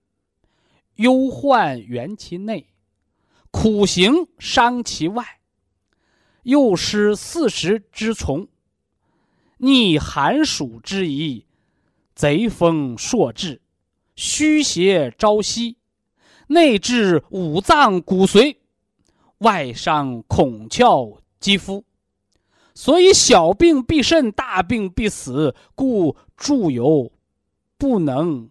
[0.97, 2.67] 忧患源其内，
[3.53, 5.39] 苦行伤其外，
[6.43, 8.49] 又失四时之从，
[9.59, 11.47] 逆寒暑之宜。
[12.17, 13.61] 贼风朔至，
[14.17, 15.76] 虚邪朝夕，
[16.49, 18.57] 内治五脏骨髓，
[19.39, 21.85] 外伤孔窍肌肤，
[22.75, 25.55] 所以小病必甚，大病必死。
[25.75, 27.13] 故助游
[27.77, 28.49] 不能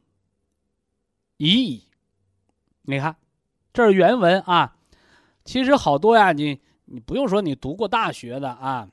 [1.37, 1.83] 已矣。
[2.83, 3.15] 你看，
[3.73, 4.75] 这是原文啊。
[5.43, 8.87] 其实好多呀，你你不用说，你读过大学的啊，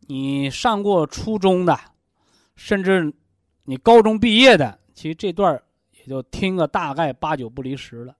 [0.00, 1.78] 你上过初中的。
[2.56, 3.12] 甚至，
[3.64, 5.60] 你高中毕业的，其实这段
[6.04, 8.14] 也就听个大概八九不离十了。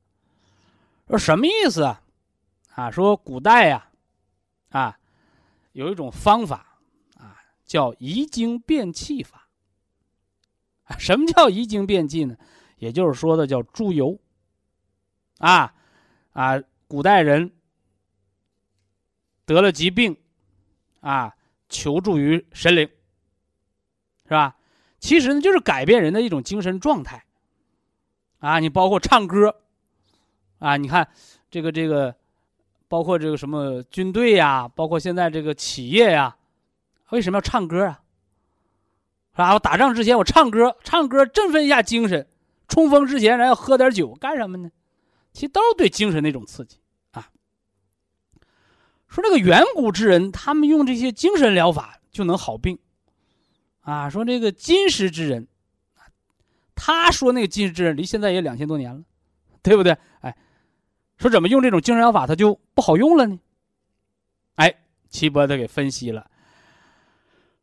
[1.06, 2.02] 说什么意思啊？
[2.74, 3.88] 啊，说古代呀，
[4.70, 4.98] 啊，
[5.72, 6.78] 有一种方法
[7.16, 9.48] 啊，叫移精变气法。
[10.98, 12.36] 什么叫移精变气呢？
[12.78, 14.18] 也就是说的叫猪油。
[15.38, 15.74] 啊
[16.32, 17.52] 啊，古代人
[19.44, 20.16] 得了疾病，
[21.00, 21.34] 啊，
[21.68, 22.88] 求助于神灵，
[24.24, 24.56] 是吧？
[25.00, 27.24] 其实呢，就是改变人的一种精神状态。
[28.44, 29.56] 啊，你包括唱歌，
[30.58, 31.08] 啊，你看
[31.50, 32.14] 这个这个，
[32.88, 36.36] 包括这个什么军队呀，包括现在这个企业呀，
[37.08, 38.02] 为什么要唱歌啊？
[39.32, 39.54] 是吧？
[39.54, 42.26] 我打仗之前我唱歌，唱歌振奋一下精神；
[42.68, 44.70] 冲锋之前咱要喝点酒，干什么呢？
[45.32, 46.76] 其实都是对精神的一种刺激
[47.12, 47.30] 啊。
[49.08, 52.78] 说这个远古之人，他们用这些精神疗法就能好病，
[53.80, 55.48] 啊，说这个今时之人。
[56.74, 59.02] 他说：“那个近视之人离现在也两千多年了，
[59.62, 59.96] 对不对？
[60.20, 60.36] 哎，
[61.16, 63.38] 说怎么用这种精神疗法，它就不好用了呢？
[64.56, 64.74] 哎，
[65.08, 66.30] 齐伯他给分析了，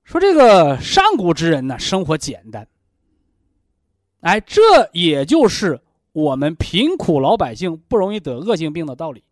[0.03, 2.67] 说这个上古之人呢，生活简单。
[4.21, 4.61] 哎，这
[4.93, 5.81] 也就是
[6.13, 9.23] 我们贫苦老百姓不容易得恶性病的道理，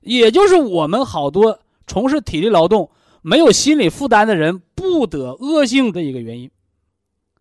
[0.00, 2.90] 也就是我们好多从事体力劳动、
[3.22, 6.50] 没有心理负担的人不得恶性的一个原因，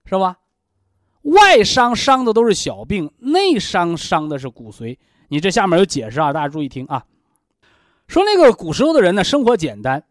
[0.05, 0.39] 是吧？”
[1.27, 4.97] 外伤伤的都是小病，内伤伤的是骨髓。
[5.27, 7.05] 你这下面有解释啊，大家注意听啊。
[8.07, 10.01] 说那个古时候的人呢，生活简单，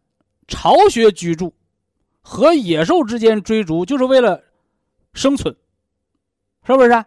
[0.46, 1.54] 巢穴居住，
[2.20, 4.42] 和野兽之间追逐，就是为了
[5.14, 5.56] 生存，
[6.66, 7.04] 是不是？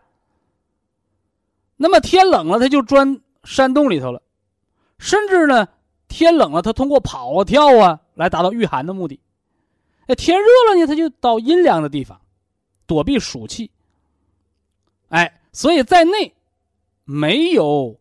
[1.77, 4.21] 那么天冷了，他就钻山洞里头了，
[4.97, 5.67] 甚至呢，
[6.07, 9.19] 天冷了，他通过跑啊跳啊来达到御寒的目的。
[10.07, 12.19] 那天热了呢，他就到阴凉的地方，
[12.87, 13.69] 躲避暑气。
[15.09, 16.33] 哎，所以在内
[17.03, 17.99] 没有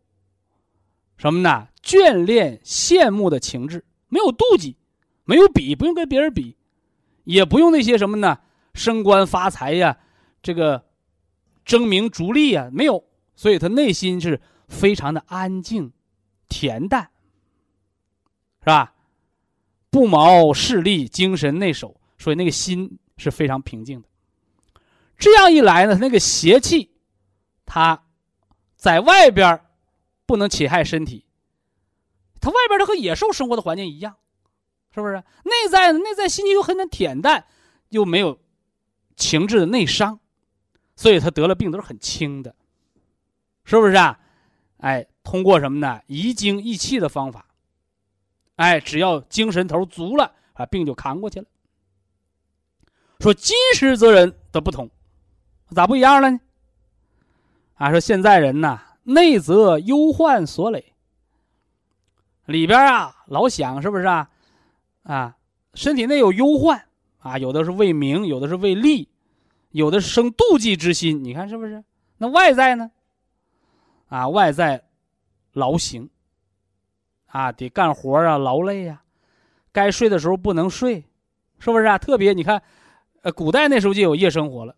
[1.16, 1.68] 什么呢？
[1.82, 4.76] 眷恋、羡慕的情志，没有妒忌，
[5.24, 6.56] 没有比，不用跟别人比，
[7.24, 8.38] 也不用那些什么呢？
[8.74, 9.98] 升官发财呀，
[10.42, 10.84] 这个
[11.64, 13.04] 争名逐利呀，没有。
[13.34, 15.92] 所以他内心是非常的安静、
[16.48, 17.10] 恬淡，
[18.60, 18.94] 是吧？
[19.88, 24.08] 不毛势利，精神内守，所以那个心是非常平静的。
[25.16, 26.90] 这样一来呢，那个邪气。
[27.70, 28.02] 他
[28.76, 29.62] 在外边
[30.24, 31.26] 不能侵害身体，
[32.40, 34.16] 他外边他和野兽生活的环境一样，
[34.94, 35.22] 是不是？
[35.44, 35.98] 内在呢？
[35.98, 37.44] 内在心情又很恬淡，
[37.90, 38.40] 又没有
[39.16, 40.18] 情志的内伤，
[40.96, 42.56] 所以他得了病都是很轻的，
[43.64, 44.18] 是不是啊？
[44.78, 46.00] 哎，通过什么呢？
[46.06, 47.46] 移精益气的方法，
[48.56, 51.46] 哎，只要精神头足了啊，病就扛过去了。
[53.20, 54.88] 说今时则人的不同，
[55.74, 56.40] 咋不一样了呢？
[57.78, 60.92] 啊，说现在人呐，内则忧患所累，
[62.46, 64.28] 里边啊老想是不是啊？
[65.04, 65.36] 啊，
[65.74, 66.84] 身体内有忧患
[67.18, 69.08] 啊，有的是为名，有的是为利，
[69.70, 71.22] 有的是生妒忌之心。
[71.22, 71.84] 你看是不是？
[72.16, 72.90] 那外在呢？
[74.08, 74.82] 啊，外在
[75.52, 76.10] 劳形
[77.26, 79.02] 啊，得干活啊，劳累呀，
[79.70, 81.04] 该睡的时候不能睡，
[81.60, 81.96] 是不是啊？
[81.96, 82.60] 特别你看，
[83.22, 84.74] 呃，古代那时候就有夜生活了，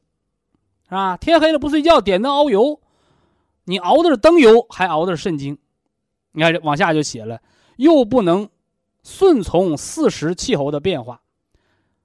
[0.84, 1.16] 是吧？
[1.16, 2.78] 天黑了不睡觉，点灯熬油。
[3.70, 5.56] 你熬的是灯油，还熬的是肾精，
[6.32, 7.40] 你看往下就写了，
[7.76, 8.50] 又不能
[9.04, 11.22] 顺从四时气候的变化，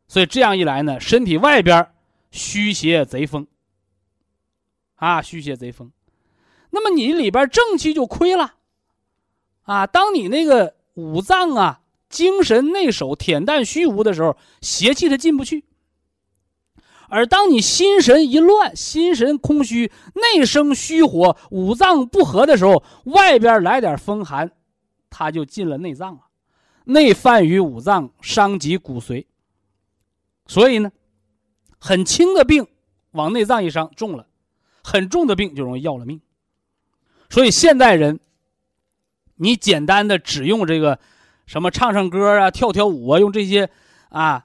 [0.07, 1.89] 所以这样一来呢，身体外边
[2.29, 3.47] 虚邪贼风
[4.97, 5.91] 啊，虚邪贼风，
[6.69, 8.53] 那么你里边正气就亏了
[9.63, 9.87] 啊。
[9.87, 15.65] 当你那个五脏啊，精神内守、恬淡虚无的时候，邪气它进不去。
[17.15, 24.51] 而当你心神一乱，心神空虚，内生虚火，五脏不和的时候，外边来点风寒，
[25.09, 26.23] 它就进了内脏了，
[26.83, 29.27] 内犯于五脏，伤及骨髓。
[30.45, 30.91] 所以呢，
[31.79, 32.67] 很轻的病
[33.11, 34.25] 往内脏一伤，重了；
[34.83, 36.19] 很重的病就容易要了命。
[37.29, 38.19] 所以现代人，
[39.35, 40.99] 你简单的只用这个
[41.45, 43.69] 什么唱唱歌啊、跳跳舞啊，用这些
[44.09, 44.44] 啊。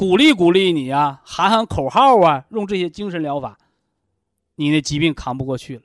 [0.00, 3.58] 鼓励鼓励你啊，喊喊口号啊，用这些精神疗法，
[4.54, 5.82] 你那疾病扛不过去了。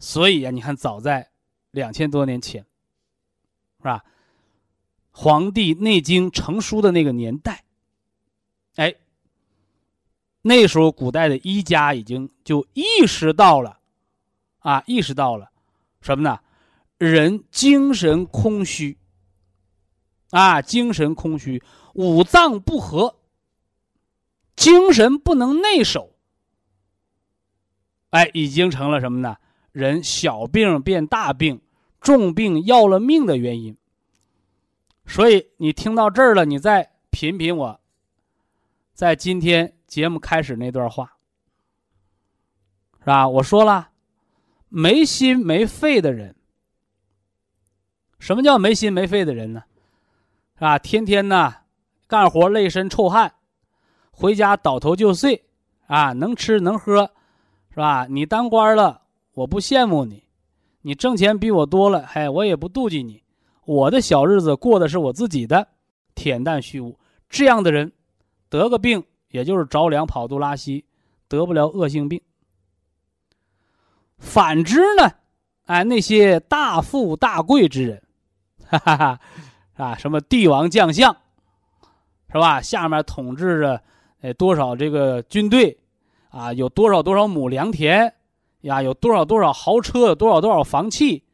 [0.00, 1.30] 所以啊，你看，早在
[1.70, 2.66] 两千多年前，
[3.78, 4.02] 是吧？
[5.12, 7.62] 《黄帝内经》成书的那个年代，
[8.74, 8.96] 哎，
[10.42, 13.78] 那时候古代的医家已经就意识到了，
[14.58, 15.52] 啊，意识到了
[16.00, 16.40] 什么呢？
[16.98, 18.98] 人精神空虚，
[20.30, 21.62] 啊，精神空虚。
[21.94, 23.16] 五脏不和，
[24.54, 26.12] 精神不能内守，
[28.10, 29.36] 哎，已经成了什么呢？
[29.72, 31.60] 人小病变大病，
[32.00, 33.76] 重病要了命的原因。
[35.04, 37.80] 所以你听到这儿了，你再品品我
[38.94, 41.16] 在今天节目开始那段话，
[43.00, 43.28] 是吧？
[43.28, 43.90] 我说了，
[44.68, 46.36] 没心没肺的人，
[48.20, 49.64] 什么叫没心没肺的人呢？
[50.66, 50.78] 啊？
[50.78, 51.54] 天天呢
[52.06, 53.34] 干活累身臭汗，
[54.10, 55.44] 回家倒头就睡，
[55.86, 57.10] 啊，能吃能喝，
[57.70, 58.06] 是吧？
[58.08, 59.02] 你当官了，
[59.32, 60.24] 我不羡慕你，
[60.82, 63.22] 你挣钱比我多了，嘿，我也不妒忌你。
[63.64, 65.68] 我的小日子过的是我自己的，
[66.14, 66.98] 恬淡虚无。
[67.28, 67.92] 这样的人，
[68.48, 70.84] 得个病也就是着凉、跑肚、拉稀，
[71.28, 72.20] 得不了恶性病。
[74.18, 75.12] 反之呢，
[75.66, 78.02] 哎，那些大富大贵之人，
[78.66, 79.20] 哈哈哈，
[79.80, 81.16] 啊，什么帝王将相，
[82.30, 82.60] 是吧？
[82.60, 83.82] 下面统治着，
[84.20, 85.78] 哎，多少这个军队，
[86.28, 88.12] 啊，有多少多少亩良田，
[88.60, 91.24] 呀，有多少多少豪车，有多少多少房契。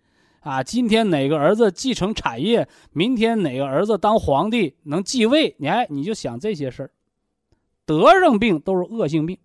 [0.42, 2.68] 啊，今天哪个儿子继承产业？
[2.92, 5.56] 明天哪个儿子当皇帝能继位？
[5.58, 6.90] 你哎，你就想这些事儿，
[7.84, 9.36] 得上病都是恶性病。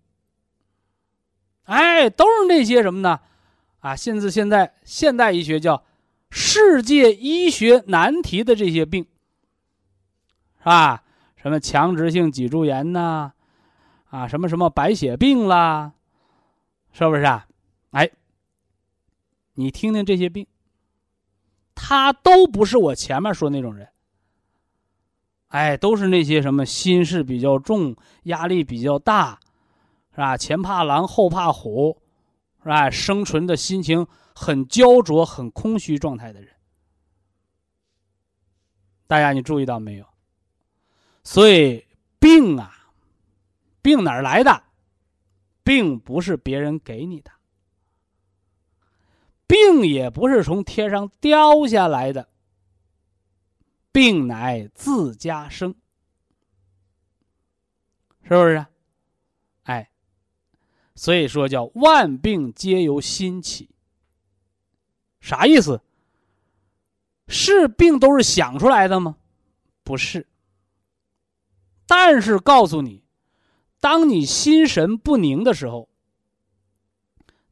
[1.64, 3.18] 哎，都是那些什么呢？
[3.80, 5.82] 啊，甚至现在现代医学叫
[6.34, 9.06] 世界医学难题的这些病，
[10.60, 11.04] 是吧？
[11.36, 13.32] 什么强直性脊柱炎呐，
[14.08, 15.92] 啊，什么什么白血病啦，
[16.92, 17.46] 是不是啊？
[17.90, 18.08] 哎，
[19.54, 20.46] 你听听这些病。
[21.74, 23.88] 他都不是我前面说那种人，
[25.48, 29.38] 哎，都是那些什么心事比较重、压力比较大，
[30.12, 30.34] 是吧？
[30.34, 32.00] 前怕狼后怕虎，
[32.62, 32.88] 是吧？
[32.88, 36.54] 生存的心情很焦灼、很空虚状态的人。
[39.06, 40.06] 大家你注意到没有？
[41.24, 41.86] 所以
[42.18, 42.92] 病啊，
[43.82, 44.64] 病哪儿来的？
[45.62, 47.30] 病不是别人给你的。
[49.46, 52.28] 病也不是从天上掉下来的，
[53.92, 55.74] 病乃自家生，
[58.22, 58.64] 是不是？
[59.64, 59.90] 哎，
[60.94, 63.71] 所以说叫万病皆由心起。
[65.22, 65.80] 啥意思？
[67.28, 69.16] 是病都是想出来的吗？
[69.82, 70.26] 不是。
[71.86, 73.02] 但是告诉你，
[73.80, 75.88] 当你心神不宁的时候。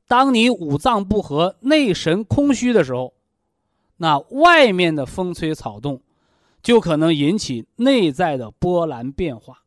[0.06, 3.14] 当你五脏不和、内神空虚的时候，
[3.98, 6.02] 那外面的风吹草动，
[6.60, 9.62] 就可能引起内在的波澜变化。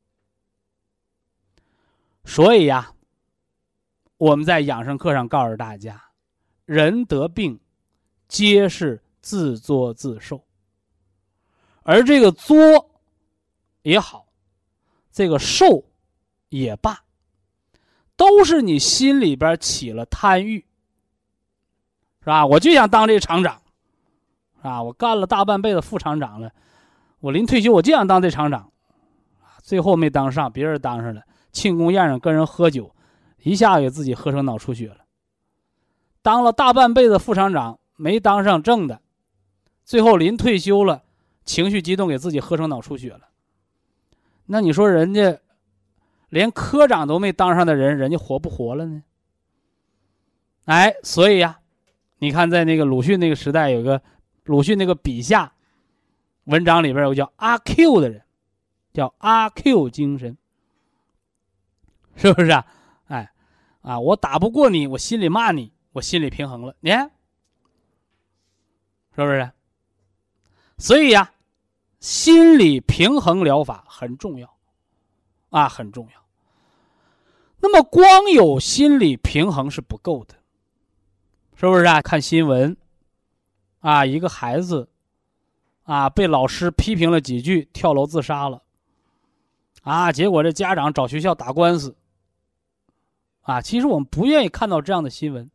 [2.25, 2.93] 所以呀，
[4.17, 6.09] 我们在养生课上告诉大家，
[6.65, 7.61] 人得病，
[8.33, 10.43] 皆是自作自受。
[11.83, 12.89] 而这个作
[13.83, 14.25] 也好，
[15.11, 15.85] 这个受
[16.49, 16.99] 也罢。
[18.15, 20.65] 都是你心里边起了贪欲，
[22.21, 22.43] 是吧？
[22.45, 23.61] 我就想当这厂长，
[24.61, 26.51] 啊，我干了大半辈子副厂长了，
[27.19, 28.71] 我临退休我就想当这厂长，
[29.61, 31.21] 最后没当上，别人当上了。
[31.51, 32.95] 庆功宴上跟人喝酒，
[33.43, 35.05] 一下给自己喝成脑出血了。
[36.23, 39.01] 当了大半辈子副厂长，没当上正的，
[39.83, 41.03] 最后临退休了，
[41.45, 43.29] 情绪激动给自己喝成脑出血了。
[44.45, 45.39] 那你说人家？
[46.29, 49.03] 连科长都没当上的人，人家活不活了呢？
[50.65, 51.59] 哎，所以呀，
[52.17, 54.01] 你看，在那个鲁迅那个时代，有个
[54.45, 55.53] 鲁迅那个笔下
[56.45, 58.23] 文章里边有个叫阿 Q 的人，
[58.93, 60.35] 叫阿 Q 精神，
[62.15, 62.65] 是不是啊？
[63.05, 63.31] 哎，
[63.81, 67.11] 啊，我打不过你，我心里骂你，我心里平衡了，你看，
[69.15, 69.51] 是不是？
[70.77, 71.31] 所以呀，
[71.99, 74.57] 心理平衡疗法很重要，
[75.49, 76.23] 啊，很重要。
[77.59, 80.35] 那么光有心理平衡是不够的，
[81.55, 82.01] 是不是啊？
[82.01, 82.75] 看新闻，
[83.79, 84.89] 啊，一个孩子，
[85.83, 88.63] 啊，被老师批评了几句，跳楼自杀了，
[89.83, 91.95] 啊，结果这家长找学校打官司，
[93.43, 95.49] 啊，其实我们不愿意看到这样的新闻，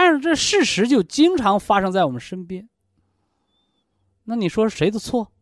[0.00, 2.68] 但是这事实就经常发生在我们身边。
[4.22, 5.32] 那你说谁的错？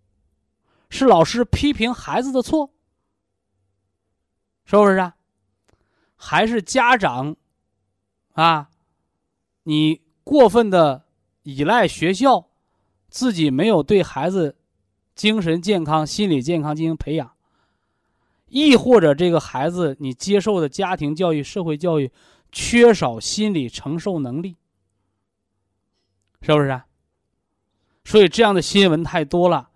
[0.88, 2.70] 是老师批评孩子的错？
[4.64, 5.14] 是不是啊？
[6.16, 7.36] 还是家长，
[8.32, 8.70] 啊，
[9.64, 11.04] 你过分的
[11.42, 12.48] 依赖学校，
[13.10, 14.56] 自己没有对孩子
[15.14, 17.30] 精神健康、心理健康进行培养，
[18.46, 22.10] 亦或者这个孩子你接受的家庭教育、社会教育
[22.58, 24.56] 缺少心理承受能力，
[26.40, 26.82] 是不是？
[28.02, 29.68] 所以这样的新闻太多了，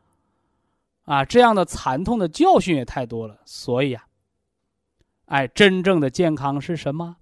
[1.04, 4.06] 啊，这样的惨痛的教训也太多了，所以啊。
[5.26, 7.18] 哎，真正的健康是什么？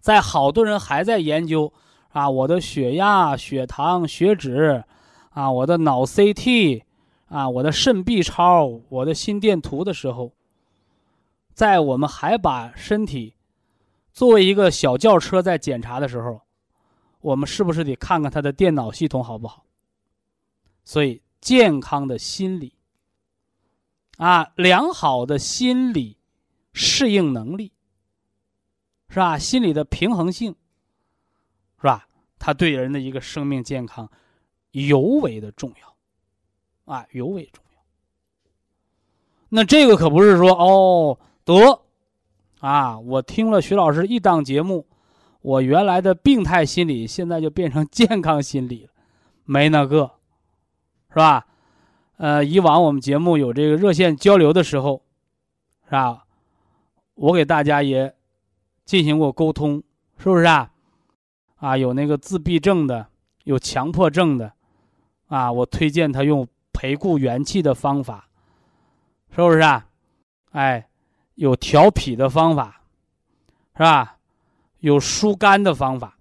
[0.00, 1.72] 在好多人还在研究
[2.08, 4.82] 啊，我的血压、血糖、血脂，
[5.30, 6.82] 啊，我的脑 CT，
[7.28, 10.32] 啊，我的肾 B 超，我的心电图的时候，
[11.54, 13.34] 在我们还把身体
[14.16, 16.40] 作为一个小轿车在检查的时候，
[17.20, 19.66] 我们是不是得看看它的电脑系统好不好？
[20.86, 22.72] 所以，健康的心理，
[24.16, 26.16] 啊，良好的心理
[26.72, 27.74] 适应能力，
[29.10, 29.38] 是吧？
[29.38, 30.56] 心理的平衡性，
[31.76, 32.08] 是吧？
[32.38, 34.10] 它对人的一个生命健康
[34.70, 37.82] 尤为的重要，啊，尤为重要。
[39.50, 41.82] 那这个可不是说哦，得，
[42.66, 44.86] 啊，我听了徐老师一档节目，
[45.40, 48.90] 我原来的病态心理现在就变成健康心理了，
[49.44, 50.10] 没那个。
[51.10, 51.46] 是吧？
[52.16, 55.00] 呃，以往我们节目有这个热线交流的时候，
[55.84, 56.24] 是吧？
[57.14, 58.12] 我给大家也
[58.84, 59.82] 进行过沟通，
[60.18, 60.72] 是不是啊？
[61.58, 63.06] 啊，有那个自闭症的，
[63.44, 64.52] 有强迫症的，
[65.28, 68.28] 啊，我推荐他用培固元气的方法，
[69.30, 69.86] 是不是啊？
[70.50, 70.88] 哎，
[71.36, 72.82] 有调脾的方法，
[73.74, 74.18] 是吧？
[74.80, 76.18] 有疏肝的方法。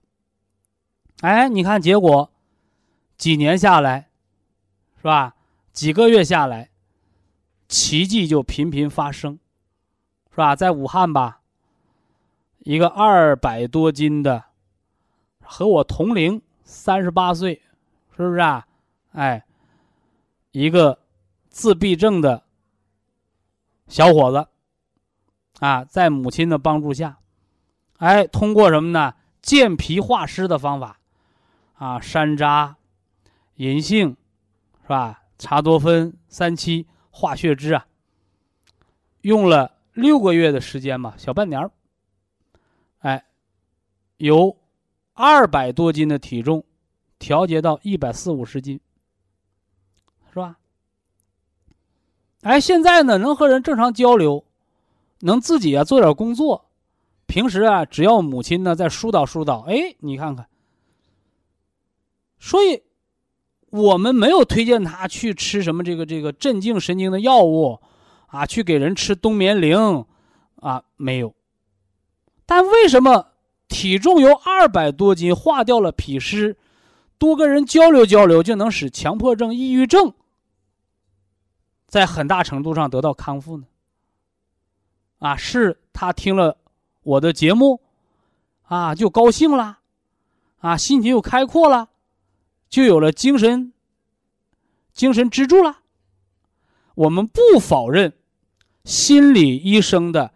[1.19, 2.31] 哎，你看结果，
[3.17, 4.07] 几年下来。
[4.97, 5.35] 是吧？
[5.71, 6.71] 几个月下来，
[7.67, 9.37] 奇迹就频频发生，
[10.31, 10.55] 是吧？
[10.55, 11.41] 在武汉吧，
[12.61, 14.45] 一个二百多斤的，
[15.43, 17.61] 和我同龄，三十八岁，
[18.17, 18.65] 是不是啊？
[19.11, 19.45] 哎，
[20.49, 20.97] 一个
[21.49, 22.43] 自闭症的
[23.87, 24.47] 小伙子，
[25.59, 27.17] 啊，在母亲的帮助下，
[27.97, 29.13] 哎，通过什么呢？
[29.41, 30.99] 健脾化湿的方法，
[31.75, 32.75] 啊，山楂、
[33.55, 34.17] 银杏。
[34.83, 35.23] 是吧？
[35.39, 37.87] 茶多酚、三七、化血脂啊，
[39.21, 41.71] 用了六个月的时间吧，小半年儿，
[42.99, 43.25] 哎，
[44.17, 44.55] 由
[45.15, 46.63] 二百多斤的体重
[47.17, 48.79] 调节到一百四五十斤，
[50.29, 50.59] 是吧？
[52.43, 54.44] 哎，现在呢，能和人正常交流，
[55.25, 56.65] 能自己啊做点工作，
[57.27, 60.47] 平时啊，只要母亲呢在疏导疏导，哎，你看看，
[62.39, 62.81] 所以。
[63.71, 67.81] 我们没有推荐他去吃什么这个这个镇静神经的药物，
[68.27, 70.05] 啊，去给人吃冬眠灵，
[70.61, 71.35] 啊，没有。
[72.45, 73.33] 但为什么
[73.67, 76.55] 体重由二百多斤化掉了脾湿，
[77.17, 80.13] 多跟人交流交流就能使强迫症、抑郁症
[81.85, 83.65] 在很大程度上得到康复呢？
[85.25, 86.55] 啊，是他听了
[87.01, 87.81] 我的节目，
[88.61, 89.79] 啊，就高兴了，
[90.59, 91.89] 啊，心情又开阔了。
[92.69, 93.73] 就有了精神
[94.93, 95.79] 精神支柱了。
[96.93, 98.13] 我们不否认
[98.83, 100.31] 心理医生的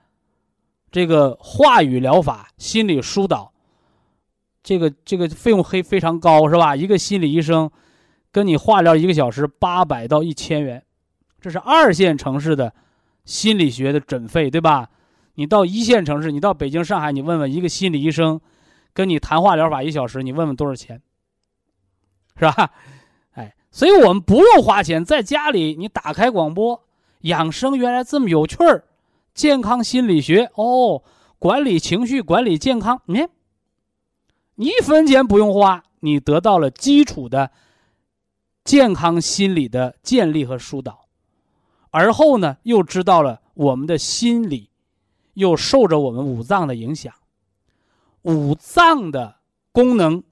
[0.89, 3.51] 这个话语疗法、心理疏导，
[4.63, 6.75] 这个这个费用非非常高，是吧？
[6.75, 7.69] 一个心理医生
[8.31, 10.83] 跟你化疗一个小时八百到一千元，
[11.39, 12.73] 这是二线城市的
[13.29, 14.89] 心理学的诊费，对吧？
[15.35, 18.41] 你到一线城市，你到北京、上海，你问问一个心理医生
[18.91, 20.99] 跟你谈话疗法一小时，你问问多少钱？
[22.37, 22.71] 是吧？
[23.37, 26.83] 哎，所以我们不用花钱，在家里你打开广播，
[27.21, 28.83] 养生原来这么有趣儿，
[29.35, 31.03] 健康心理学哦，
[31.37, 33.29] 管理情绪，管理健康，你看
[34.55, 37.51] 你一分钱不用花，你得到了基础的
[38.63, 41.05] 健康心理的建立和疏导，
[41.91, 44.69] 而后呢，又知道了我们的心理
[45.33, 47.13] 又受着我们五脏的影响，
[48.23, 49.37] 五脏的
[49.71, 50.23] 功能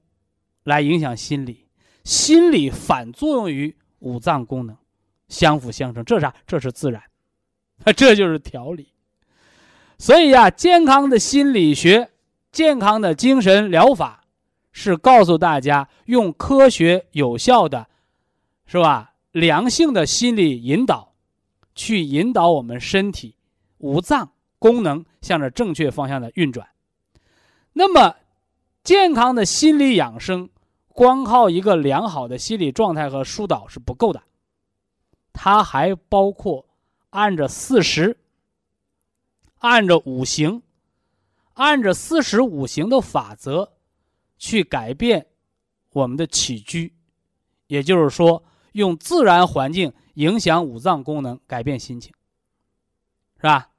[0.64, 1.66] 来影响心理。
[2.04, 4.78] 心理反作用于五脏功能，
[5.28, 6.34] 相辅相成，这啥？
[6.46, 7.02] 这是自然，
[7.98, 8.94] 这就是调理。
[9.98, 12.12] 所以呀，健康的心理学、
[12.52, 14.24] 健康的精神疗法，
[14.72, 17.88] 是告诉大家用科学有效的，
[18.66, 19.16] 是吧？
[19.32, 21.14] 良性的心理引导，
[21.78, 23.38] 去引导我们身体
[23.78, 26.68] 五脏功能向着正确方向的运转。
[27.72, 28.18] 那么，
[28.84, 30.50] 健康的心理养生。
[30.90, 34.24] 光靠一个良好的心理状态和疏导是不够的，
[35.32, 36.66] 它还包括
[37.12, 38.18] 按着四时、
[39.60, 40.64] 按着五行、
[41.54, 43.74] 按着四时五行的法则
[44.40, 45.28] 去改变
[45.92, 46.92] 我们的起居，
[47.68, 52.14] 也就是说，用自然环境影响五脏功能，改变心情，
[53.38, 53.70] 是吧？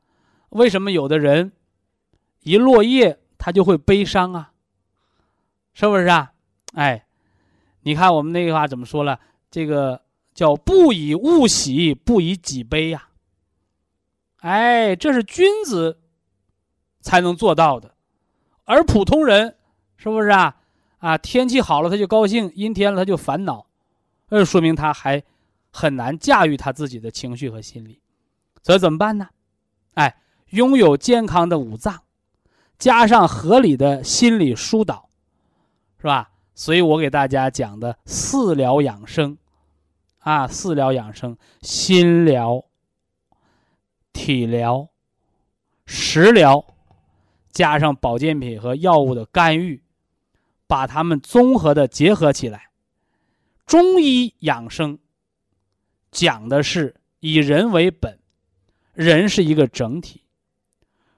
[0.50, 1.52] 为什么有的人
[2.42, 4.52] 一落叶他就会悲伤啊？
[5.72, 6.32] 是不是啊？
[6.74, 7.04] 哎。
[7.82, 9.18] 你看我们那句话怎么说了？
[9.50, 10.02] 这个
[10.34, 13.08] 叫“不以物喜，不以己悲”呀。
[14.40, 15.98] 哎，这是君子
[17.00, 17.94] 才能做到的，
[18.64, 19.56] 而普通人
[19.96, 20.56] 是不是啊？
[20.98, 23.66] 啊，天气好了他就高兴，阴天了他就烦恼，
[24.28, 25.22] 呃，说明他还
[25.78, 28.00] 很难驾驭他自己的情绪和心理。
[28.64, 29.28] 所以怎么办呢？
[29.94, 30.16] 哎，
[30.50, 32.02] 拥有健康的五脏，
[32.76, 35.08] 加上合理的心理疏导，
[35.98, 36.32] 是吧？
[36.52, 39.38] 所以我给大家讲的四疗养生，
[40.18, 42.64] 啊，四疗养生，心疗、
[44.12, 44.88] 体疗、
[45.86, 46.64] 食疗，
[47.52, 49.80] 加上保健品和药物的干预，
[50.66, 52.70] 把它们综合的结合起来。
[53.64, 54.98] 中医养生
[56.10, 58.18] 讲的是以人为本。
[58.94, 60.22] 人是一个整体，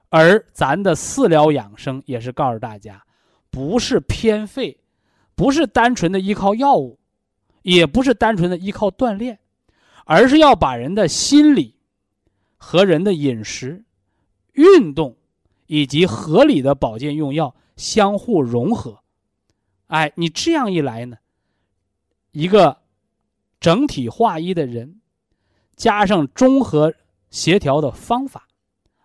[0.09, 3.03] 而咱的四疗养生也是告诉大家，
[3.49, 4.79] 不是偏废，
[5.33, 6.99] 不是单纯的依靠药物，
[7.63, 9.39] 也不是单纯的依靠锻炼，
[10.05, 11.75] 而是要把人的心理
[12.55, 13.83] 和人的饮食、
[14.53, 15.17] 运动
[15.65, 18.99] 以及合理的保健用药相互融合。
[19.87, 21.17] 哎，你这样一来呢，
[22.31, 22.80] 一个
[23.61, 24.99] 整体划一的人，
[25.77, 26.93] 加上综合。
[27.31, 28.49] 协调的方法，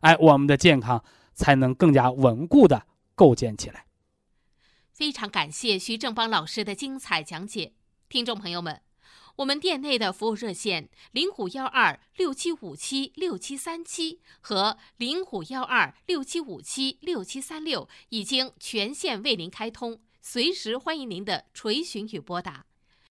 [0.01, 3.87] 哎，我们的健康才能更加稳固的构建起来。
[4.93, 7.75] 非常感谢徐正邦老师的精彩讲解，
[8.09, 8.83] 听众朋友们，
[9.37, 22.67] 我们店内的服务热线零五幺二六七五七六七三七和零五幺二六七五七六七三六已经全线为您开通，随时欢迎您的垂询与拨打。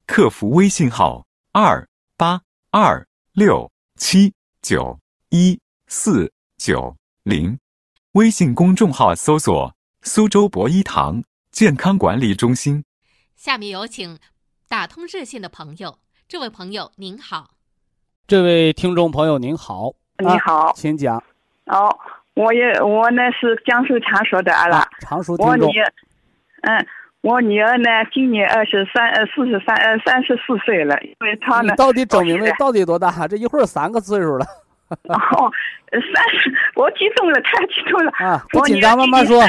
[0.06, 1.26] 客服微信号
[1.58, 1.88] 二
[2.18, 5.00] 八二六七九。
[5.30, 7.58] 一四九零，
[8.12, 12.84] 微信公众号搜索“苏州博一堂健康管理中心”。
[13.36, 14.20] 下面有请
[14.68, 15.98] 打通热线的朋友，
[16.28, 17.52] 这位朋友您好，
[18.28, 21.24] 这位听众朋友您好，你好，请讲。
[21.68, 21.98] 哦，
[22.34, 25.72] 我也我呢是江苏常熟的阿拉，常熟听众。
[26.64, 26.88] 嗯，
[27.26, 31.72] 我女儿呢今年二十三呃四十三呃三十四岁了，因为她呢。
[31.72, 33.28] 你到底整明白到底多大？
[33.28, 34.46] 这一会儿三个岁数了。
[35.10, 35.52] 哦，
[35.90, 38.46] 三十，我激动了，太激动了啊！
[38.52, 39.42] 不紧张，慢慢说。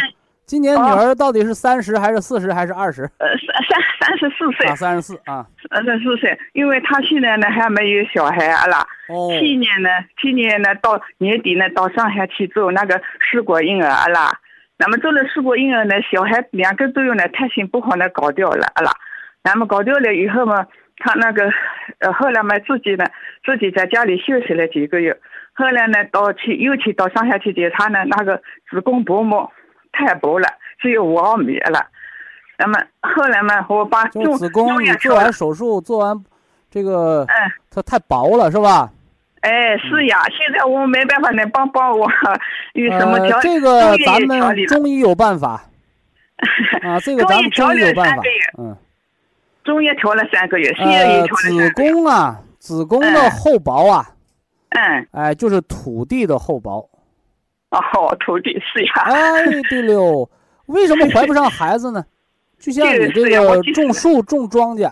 [0.46, 3.02] 今年女儿到底是三十还是四十还是二十？
[3.18, 4.66] 呃，三三三十四岁。
[4.68, 5.44] 啊，三十四啊。
[5.68, 8.86] 三十四岁，因为她现在呢还没有小孩啊啦。
[9.10, 9.28] 哦。
[9.38, 14.40] 去年呢，去年呢到年底呢到上海去做那个试管婴儿啊啦。
[14.78, 18.92] 那么做了试管婴儿呢，小孩两个多月呢胎心不好呢搞掉了啊啦。
[19.42, 20.66] 那么搞掉了以后嘛。
[20.98, 21.44] 他那个，
[21.98, 23.04] 呃，后来嘛，自己呢，
[23.44, 25.14] 自己在家里休息了几个月。
[25.52, 29.52] 后来呢，到去又去到上海去检查呢，那个子宫薄膜
[29.92, 30.48] 太薄了，
[30.80, 31.86] 只有五毫米了。
[32.56, 36.16] 那么后来嘛，我把中子宫你做完手术，做完
[36.70, 38.90] 这个，嗯，它太薄了，是吧？
[39.46, 42.10] 哎，是呀，现在我没办法，能帮帮我
[42.72, 43.38] 有什么调？
[43.40, 45.62] 这个 咱们中医有办法。
[46.82, 48.22] 啊，这个咱们中医有办法，
[48.58, 48.76] 嗯。
[49.62, 54.10] 中医调了三个月，西医调了子宫啊，子宫的厚薄啊，
[54.70, 56.88] 嗯，哎，就是土地的厚薄。
[57.70, 57.80] 哦，
[58.20, 58.92] 土地是呀。
[59.04, 60.28] 哎，对了，
[60.66, 62.04] 为什么怀不上孩子呢？
[62.58, 64.90] 就 像你这个种树、种庄稼，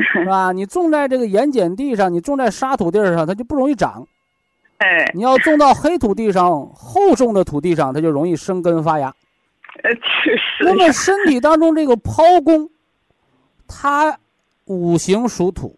[0.00, 0.52] 是吧？
[0.54, 4.06] 你种在这个盐碱地上，你种在沙土地上，它就不容易长。
[4.78, 9.14] 哎，你要种到黑土地上、厚重的土地上，它就容易生根发芽。
[9.82, 10.64] 呃，确实。
[10.64, 12.68] 那么身体当中这个剖宫。
[13.74, 14.18] 它
[14.66, 15.74] 五行属土，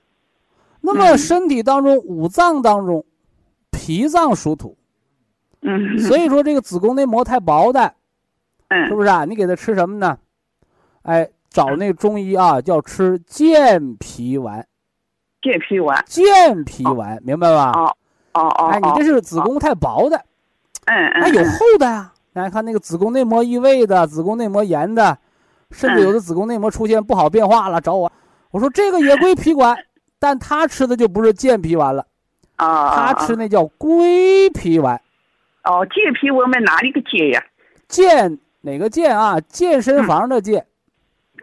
[0.80, 3.04] 那么身体当中五脏当中，
[3.70, 4.76] 脾脏属土，
[5.60, 7.94] 嗯，所以说这个子宫内膜太薄的，
[8.68, 9.24] 嗯，是不是啊？
[9.24, 10.18] 你给它吃什么呢？
[11.02, 14.66] 哎，找那中医啊，叫吃健脾丸。
[15.40, 16.04] 健脾丸。
[16.04, 17.70] 健脾丸，明白吧？
[17.70, 17.96] 哦
[18.32, 18.66] 哦哦。
[18.72, 20.16] 哎，你这是子宫太薄的，
[20.86, 21.22] 嗯嗯。
[21.22, 22.12] 还有厚的呀？
[22.32, 25.16] 大家看那个子宫内膜异位的，子宫内膜炎的。
[25.70, 28.10] 甚至有的子宫内膜出现不好变化了，找我，
[28.50, 29.76] 我说这个也归脾管，
[30.18, 32.04] 但他吃的就不是健脾丸了，
[32.56, 35.00] 啊，他吃那叫归脾丸。
[35.62, 37.44] 哦，健脾我们哪里个健呀？
[37.86, 39.40] 健哪个健啊？
[39.40, 40.66] 健身房的健。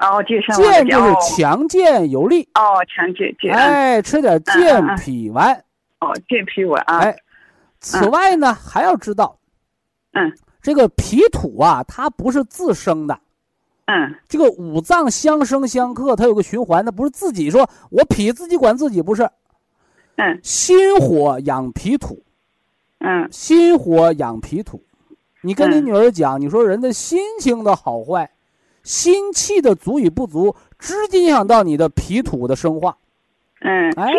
[0.02, 0.56] 哦，健身。
[0.56, 2.48] 健就是强健有力。
[2.56, 3.56] 哦，强健健。
[3.56, 5.54] 哎，吃点健脾丸。
[6.00, 7.00] 哦，健脾丸啊。
[7.00, 7.16] 哎，
[7.80, 9.38] 此外呢，还要知道，
[10.14, 13.20] 嗯，这个脾土啊，它不是自生的。
[13.86, 19.30] 嗯，这个五脏相生相克，它有个循环，它不是自己说我脾自己管自己，不是。
[20.18, 22.22] 嗯，心火养脾土，
[23.00, 24.84] 嗯，心火养脾土。
[25.42, 28.30] 你跟你女儿讲，你说人的心情的好坏，
[28.84, 32.98] 心气的足与不足，直接影响到你的脾土的生化。
[33.62, 34.12] 嗯，哎，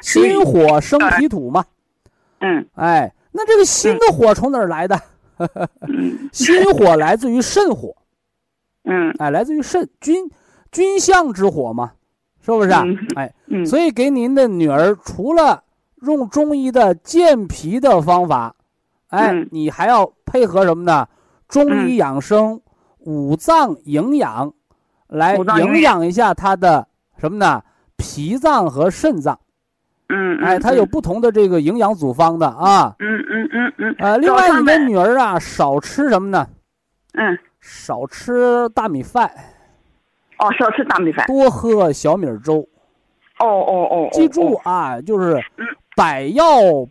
[0.00, 1.64] 心火生脾土嘛。
[2.40, 5.00] 嗯，哎，那这个心的火从哪儿来的？
[6.32, 7.94] 心火来自于肾火。
[8.84, 10.30] 嗯，哎，来自于肾，君
[10.70, 11.92] 君相之火嘛，
[12.44, 12.70] 是不是？
[12.70, 15.64] 嗯哎，嗯，所以给您的女儿除了
[16.02, 18.54] 用中医的健脾的方法，
[19.08, 21.08] 哎，嗯你还要配合什么呢？
[21.48, 22.60] 中医嗯养生、
[23.04, 24.52] 五脏营养，
[25.08, 25.44] 来营
[25.74, 26.86] 营养一下它的
[27.18, 27.62] 什么呢？
[27.96, 29.38] 脾脏和肾脏，
[30.08, 32.94] 嗯，哎，它有不同的这个营养组方的啊。
[32.98, 36.46] 嗯嗯嗯嗯，呃，另外你的女儿啊，少吃什么呢？
[37.12, 39.30] 嗯，少吃大米饭，
[40.38, 42.66] 哦，少吃大米饭，多喝小米粥。
[43.38, 45.66] 哦哦哦，记住哦，啊，就是嗯。
[45.96, 46.44] 百药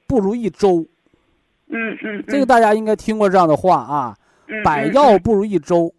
[0.08, 0.86] 不如一粥，
[1.68, 4.16] 嗯嗯，这个大家应该听过这样的话啊。
[4.64, 5.94] 百药，不如一粥，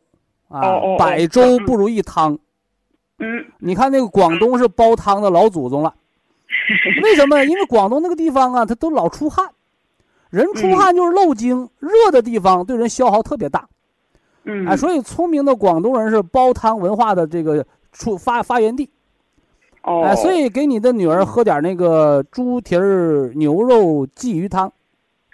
[0.58, 2.38] 啊百粥不如一汤。
[3.18, 5.94] 嗯你看那个广东是煲汤的老祖宗了，
[7.02, 7.44] 为什么？
[7.44, 9.48] 因为广东那个地方啊，它都老出汗，
[10.30, 13.68] 人出嗯汗就是漏精，热的地方对人消耗特别大。
[14.44, 18.90] 嗯，哎，所以聪明的广东人是煲汤文化的这个出发发源地。
[19.82, 24.66] 哦，哎，所以给你的女儿喝点那个猪蹄儿牛肉鲫鱼汤，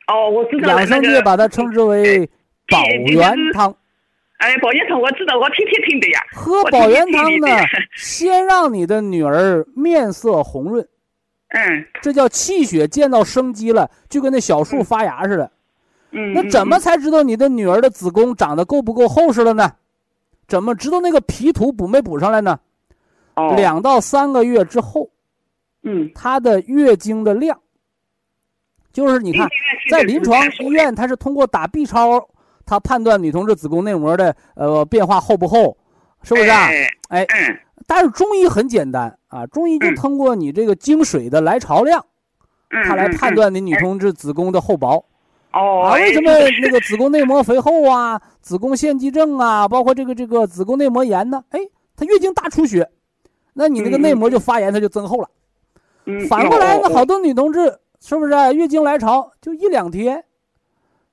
[0.07, 2.29] 哦，我知道养生界把它称之为
[2.69, 3.75] 保元汤。
[4.41, 6.21] 哎，保元汤我知道，我天天听的呀。
[6.33, 7.47] 喝我保元汤呢
[7.95, 10.87] 先让你的女儿面色红润，
[11.49, 15.51] 嗯这叫气血见到生机了，就跟那小树发芽似的。
[16.13, 19.73] 嗯，那怎么才知道你的女儿的子宫长得够不够厚实了呢？
[20.49, 22.59] 怎么知道那个皮土补没补上来呢？
[23.35, 25.11] 哦两到三个月之后，
[25.83, 27.61] 嗯，她的月经的量，
[28.93, 29.49] 就是你看，
[29.91, 32.29] 在临床医院，它是通过打 B 超，
[32.71, 35.77] 它判断女同志子宫内膜的呃变化厚不厚，
[36.23, 36.69] 是不是啊？
[37.09, 37.27] 哎
[37.85, 42.07] 但是中医很简单啊，中医就嗯通过你这个经水的来潮量，
[42.71, 45.05] 嗯，它来嗯判断你女同志子宫的厚薄。
[45.53, 46.31] 哦，啊，哎为什么
[46.63, 51.43] 那个子宫内膜肥厚啊，子宫腺肌症啊，包括这个这个子宫内膜炎呢？
[51.51, 51.59] 哎，
[51.97, 52.89] 她月经大出血，
[53.53, 55.29] 那你那个嗯内膜就发炎，它就增厚了。
[56.05, 60.25] 嗯反过来呢，哦好多女同志是不是啊月经来潮就一两天，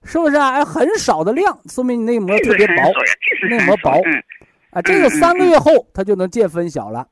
[0.07, 0.53] 是不是啊？
[0.53, 2.73] 哎，很少的量，说明你内膜特别薄
[3.49, 4.23] 内膜薄嗯
[4.71, 4.81] 啊。
[4.81, 7.05] 这个嗯三个月后它就能见分晓了。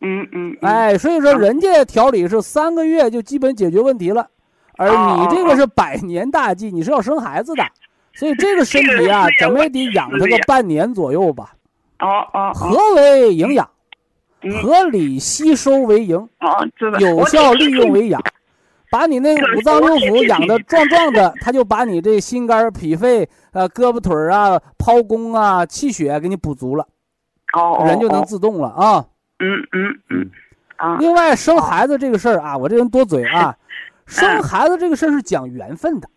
[0.00, 4.28] 嗯嗯，哎，所以说人家调理是三个月就基本解决问题了，
[4.76, 7.64] 而你这个是百年大计，你是要生孩子的，
[8.12, 11.54] 所以这个身体啊，怎么也得养它个半年左右吧。
[12.00, 13.66] 哦哦，何为营养？
[14.46, 16.28] 嗯合理吸收为营，
[17.00, 18.20] 有效利用为养。
[18.94, 26.86] 把你那五脏六腑养的 壮壮的，他就把你这心肝脾肺呃胳膊腿儿啊、剖宫啊、气血给你补足了，
[27.54, 29.04] 哦，人就能自动了啊。
[29.40, 30.30] 嗯嗯嗯
[30.76, 33.56] 啊，另外，生孩子这个事儿啊，我这人多嘴啊，
[34.06, 36.08] 生孩子这个事儿是讲缘分的。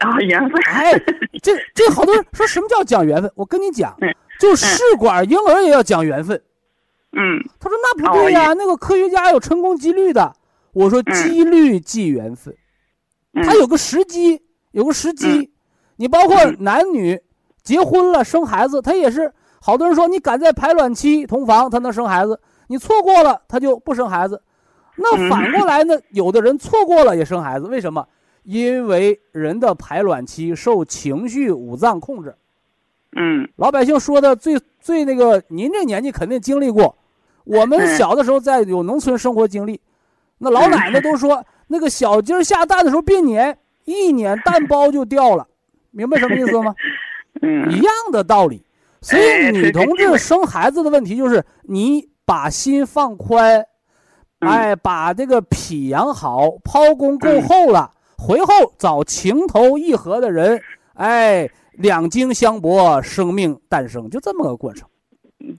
[0.00, 0.92] 啊，缘分，哎，
[1.42, 3.32] 这这好多人说什么叫讲缘分？
[3.34, 6.36] 我跟你讲嗯，就试管婴儿也要讲缘分。
[7.14, 10.34] 嗯他说那不对呀、那个科学家有成功几率的。
[10.72, 12.54] 我说嗯几率即缘分，
[13.34, 15.50] 嗯，它有个时机，有个时机。
[15.96, 17.20] 你包括嗯男女
[17.62, 22.34] 结婚了生孩子，他也是好多人说你赶在排卵期同房，他能生孩子；
[22.66, 24.42] 你错过了，他就不生孩子。
[24.96, 25.98] 那嗯反过来呢？
[26.10, 28.06] 有的人错过了也生孩子，为什么？
[28.42, 32.34] 因为人的排卵期受情绪五脏控制。
[33.14, 36.96] 嗯老百姓说的最最那个，您这年纪肯定经历过。
[37.44, 39.80] 我们嗯小的时候在有农村生活经历，
[40.42, 45.46] 那老奶奶都说，那个小鸡儿下蛋的时候别撵，一撵蛋包就掉了，
[45.92, 46.74] 明白什么意思吗？
[47.40, 48.64] 嗯一样的道理。
[49.00, 53.64] 所以哎女同志生孩子的问题就是你把心放宽，
[54.40, 60.60] 嗯哎，把这个脾养好，剖宫够嗯厚了，回后找情投意合的人，
[60.94, 64.88] 哎，两经相搏，生命诞生，就这么个过程。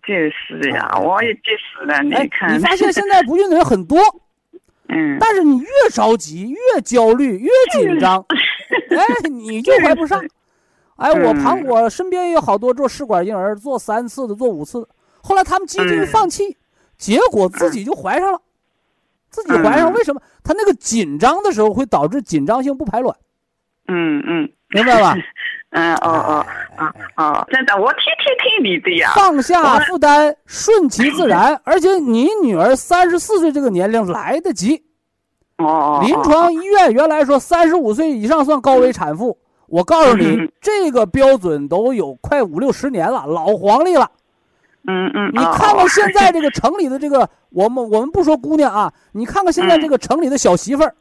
[0.08, 4.00] 就是呀，我也就是了，你哎，看，你发现 现在不孕的人很多，
[4.94, 8.24] 嗯，但是你越着急、越焦虑、越紧张，
[8.91, 10.24] 哎，你就怀不上。
[10.96, 14.82] 哎，我旁嗯我身边也有好多做试管婴儿，做三次的，做五次。
[14.82, 14.88] 的，
[15.22, 16.56] 后来他们几乎嗯放弃，
[16.98, 18.39] 结果自己就怀上了，
[19.30, 19.94] 自己怀上，嗯。
[19.94, 20.22] 为什么？
[20.44, 23.16] 他那个紧张的时候会导致紧张性不排卵，
[23.88, 24.52] 嗯嗯。
[24.70, 25.16] 明白吧？
[25.74, 26.45] 嗯，哦哦
[26.78, 34.84] 哦哦，真的，我天天听你的呀，放下负担，顺其自然， 而且你女儿三十四岁这个年龄来得及。
[35.57, 44.09] 哦哦，临床医院原来说三十五岁以上算高危产妇，我告诉你嗯，这个标准都有快五六十年了，老黄历了。
[44.88, 50.93] 嗯嗯，你看看现在这个城里的这个，我们我们不说姑娘啊，你看看现在这个城里的小媳妇儿，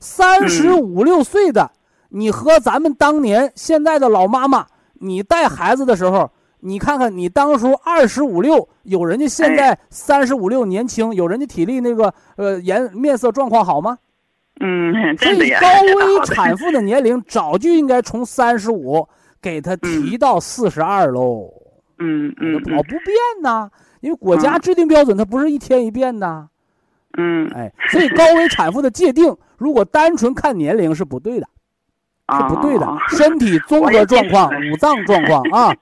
[0.00, 1.70] 三十五六岁的，
[2.08, 6.30] 你和咱们当年现在的老妈妈，你带孩子的时候，
[6.60, 13.98] 你看看你当初二十五六，有人家现在三十五六年轻，有人家体力那个呃颜面色状况好吗？
[14.60, 15.50] 嗯，所以。
[15.52, 19.06] 高危产妇的年龄早就应该从三十五
[19.40, 21.48] 给她提到四十二喽。
[22.00, 26.48] 嗯嗯老不变呐，因为国家制定标准，它不是一天一变的。
[27.16, 31.46] 嗯哎，所以高危产妇的界定，如果单纯看年龄是不对的，
[32.36, 32.98] 是不对的哦。
[33.08, 35.74] 身体 综合状况、五脏 状况啊，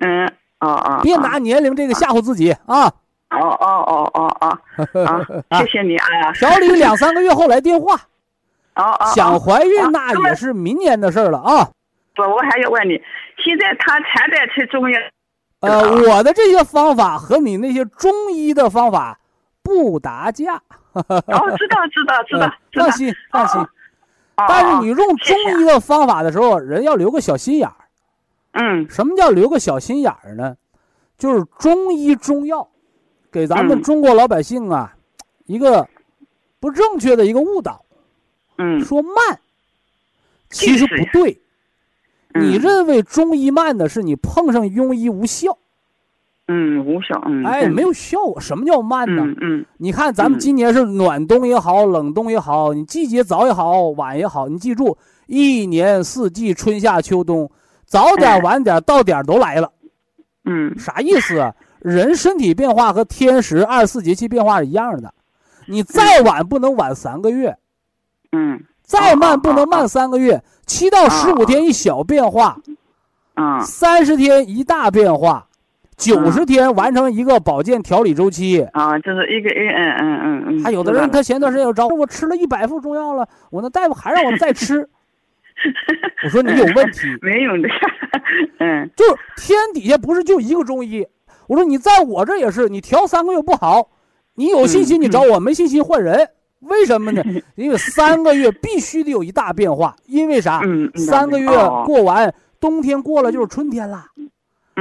[0.00, 0.26] 嗯
[0.60, 2.90] 哦哦，别拿年龄这个吓唬自己啊。
[3.30, 4.58] 哦哦哦哦哦
[5.50, 5.58] 啊！
[5.58, 6.32] 谢谢你啊。
[6.32, 7.94] 调理两三个月后来电话，
[8.76, 9.06] 哦哦。
[9.14, 11.68] 想怀孕哦那也是明年的事儿了啊。
[12.16, 13.00] 不，我还要问你，
[13.36, 14.98] 现在他才在吃中药。
[15.60, 19.18] 呃，我的这些方法和你那些中医的方法
[19.62, 20.54] 不搭架。
[20.94, 22.90] 哦，知道知道知道放。
[22.92, 23.60] 心放心。
[24.38, 27.74] 哦但是你哦用中医的方法的时候，人要留个小心眼儿。
[28.52, 28.88] 嗯。
[28.88, 30.56] 什么叫留个小心眼儿呢？
[31.18, 32.68] 就是中医中药
[33.32, 33.82] 给咱们嗯。
[33.82, 34.94] 中国老百姓啊
[35.46, 35.88] 一个
[36.60, 37.84] 不正确的一个误导，
[38.58, 38.80] 嗯。
[38.84, 39.40] 说慢，
[40.50, 41.42] 其实不对。
[42.34, 42.44] 嗯。
[42.44, 45.58] 你认为中医慢的是你碰上庸医无效，
[46.48, 48.40] 嗯无效嗯哎，没有效果。
[48.40, 49.22] 什么叫慢呢？
[49.22, 54.96] 嗯嗯你看咱们嗯今年是暖冬也好，冷冬也好，你季节早也好，晚也好，你记住，
[55.26, 57.50] 一年四季，春夏秋冬，
[57.86, 59.70] 早点哎晚点到点儿都来了。
[60.44, 61.54] 嗯啥意思啊？
[61.80, 65.12] 人身体变化和天时二十四节气变化是一样的，
[65.66, 67.56] 你再晚不能晚三个月，
[68.32, 72.58] 嗯再慢不能慢三个月，七到十五天一小变化，
[73.34, 75.46] 啊三十天一大变化，
[75.98, 78.62] 九十天完成一个保健调理周期。
[78.72, 80.64] 啊，就是一个月嗯嗯嗯嗯。
[80.64, 84.88] 还有的人他前段时间又找我，我吃了一百副中药了，我那大夫还让我再吃，
[86.24, 87.68] 我说你有问题， 没有的，
[88.60, 91.06] 嗯就是天底下不是就一个中医。
[91.48, 93.90] 我说你在我这也是，你调三个月不好，
[94.36, 96.28] 你有信心你找我，没信心换人。
[96.60, 97.22] 为什么呢？
[97.56, 100.60] 因为三个月必须得有一大变化，因为啥？
[100.94, 104.28] 三个月哦过完，冬天过了就是春天了，嗯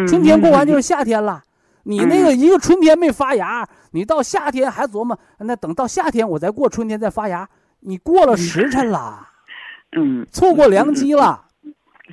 [0.05, 1.41] 春天过完就是夏天了。
[1.83, 7.47] 你那个一个春天没发芽，你到夏天还琢磨，那等到夏天我再过春天再发芽，
[7.79, 9.25] 你过了时辰了，
[9.97, 11.45] 嗯错过良机了。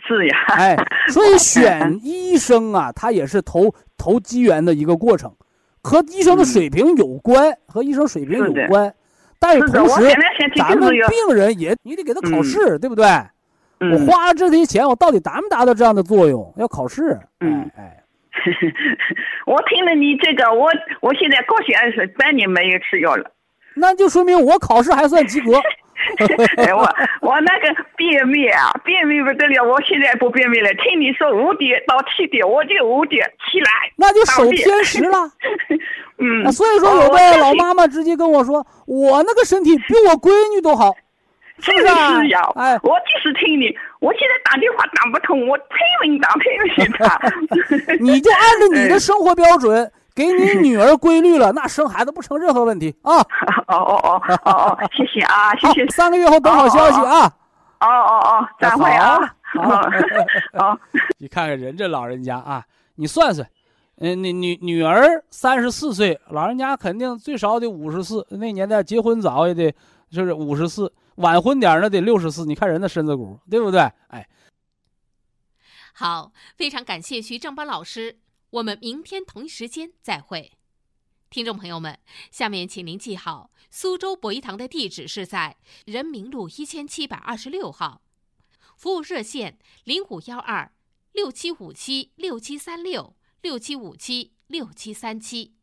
[0.07, 0.77] 是呀，哎，
[1.09, 5.35] 所以选医生啊，他也是投投机缘的一个过程，
[5.83, 8.95] 和医生的水平有关，和医生水平有关。
[9.41, 10.09] 但是同时
[10.57, 13.05] 咱们病人也你得给他考试，对不对？
[13.93, 16.53] 嗯我花了这些钱，我到底达没达到这样的作用？
[16.57, 17.19] 要考试。
[17.41, 18.05] 嗯哎哎，
[19.47, 20.71] 我听了你这个，我
[21.01, 23.31] 我现在高血压是半年没有吃药了。
[23.77, 25.53] 那就说明我考试还算及格。
[26.59, 26.83] 哎，我
[27.23, 30.69] 我那个便秘啊，便秘不得了，我现在不便秘了。
[30.75, 33.71] 听你说五点到七点，我就五点起来。
[33.97, 35.19] 那就守天时了。
[36.19, 40.93] 嗯啊，所以说我有的老妈妈直接跟我说，我那个身体比我闺女都好，
[41.59, 42.21] 是不是啊？
[42.21, 43.67] 是呀，哎，我就是听你，
[44.01, 47.21] 我现在打电话打不通，我拼命打拼命打。
[48.01, 53.19] 你就按照你的生活标准，给你女儿规律了，那生孩子不成任何问题啊。
[53.19, 53.27] 哦
[53.69, 55.87] 哦哦哦哦，谢谢啊，谢谢，。
[55.89, 57.33] 三个月后等好消息啊。
[57.81, 59.19] 哦哦哦，再会啊。
[60.59, 60.79] 好。
[61.19, 62.65] 你看看人这老人家啊，
[62.97, 63.47] 你算算，
[64.01, 69.73] 嗯，你女女儿三十四岁，老人家肯定最少得五十四，那年代结婚早也得
[70.11, 72.45] 就是五十四，晚婚点儿呢得六十四。
[72.45, 73.81] 你看人的身子骨，对不对？
[74.09, 74.29] 哎，
[75.93, 78.19] 好，非常感谢徐正邦老师，
[78.51, 80.53] 我们明天同一时间再会。
[81.31, 81.99] 听众朋友们，
[82.31, 88.03] 下面请您记好，苏州博一堂的地址是在人民路一千七百二十六号，
[88.77, 90.73] 服务热线零五幺二
[91.13, 95.55] 六七五七六七三六六七五七六七三七。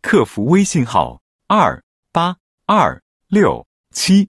[0.00, 2.36] 客服微信号二八
[2.66, 4.28] 二六七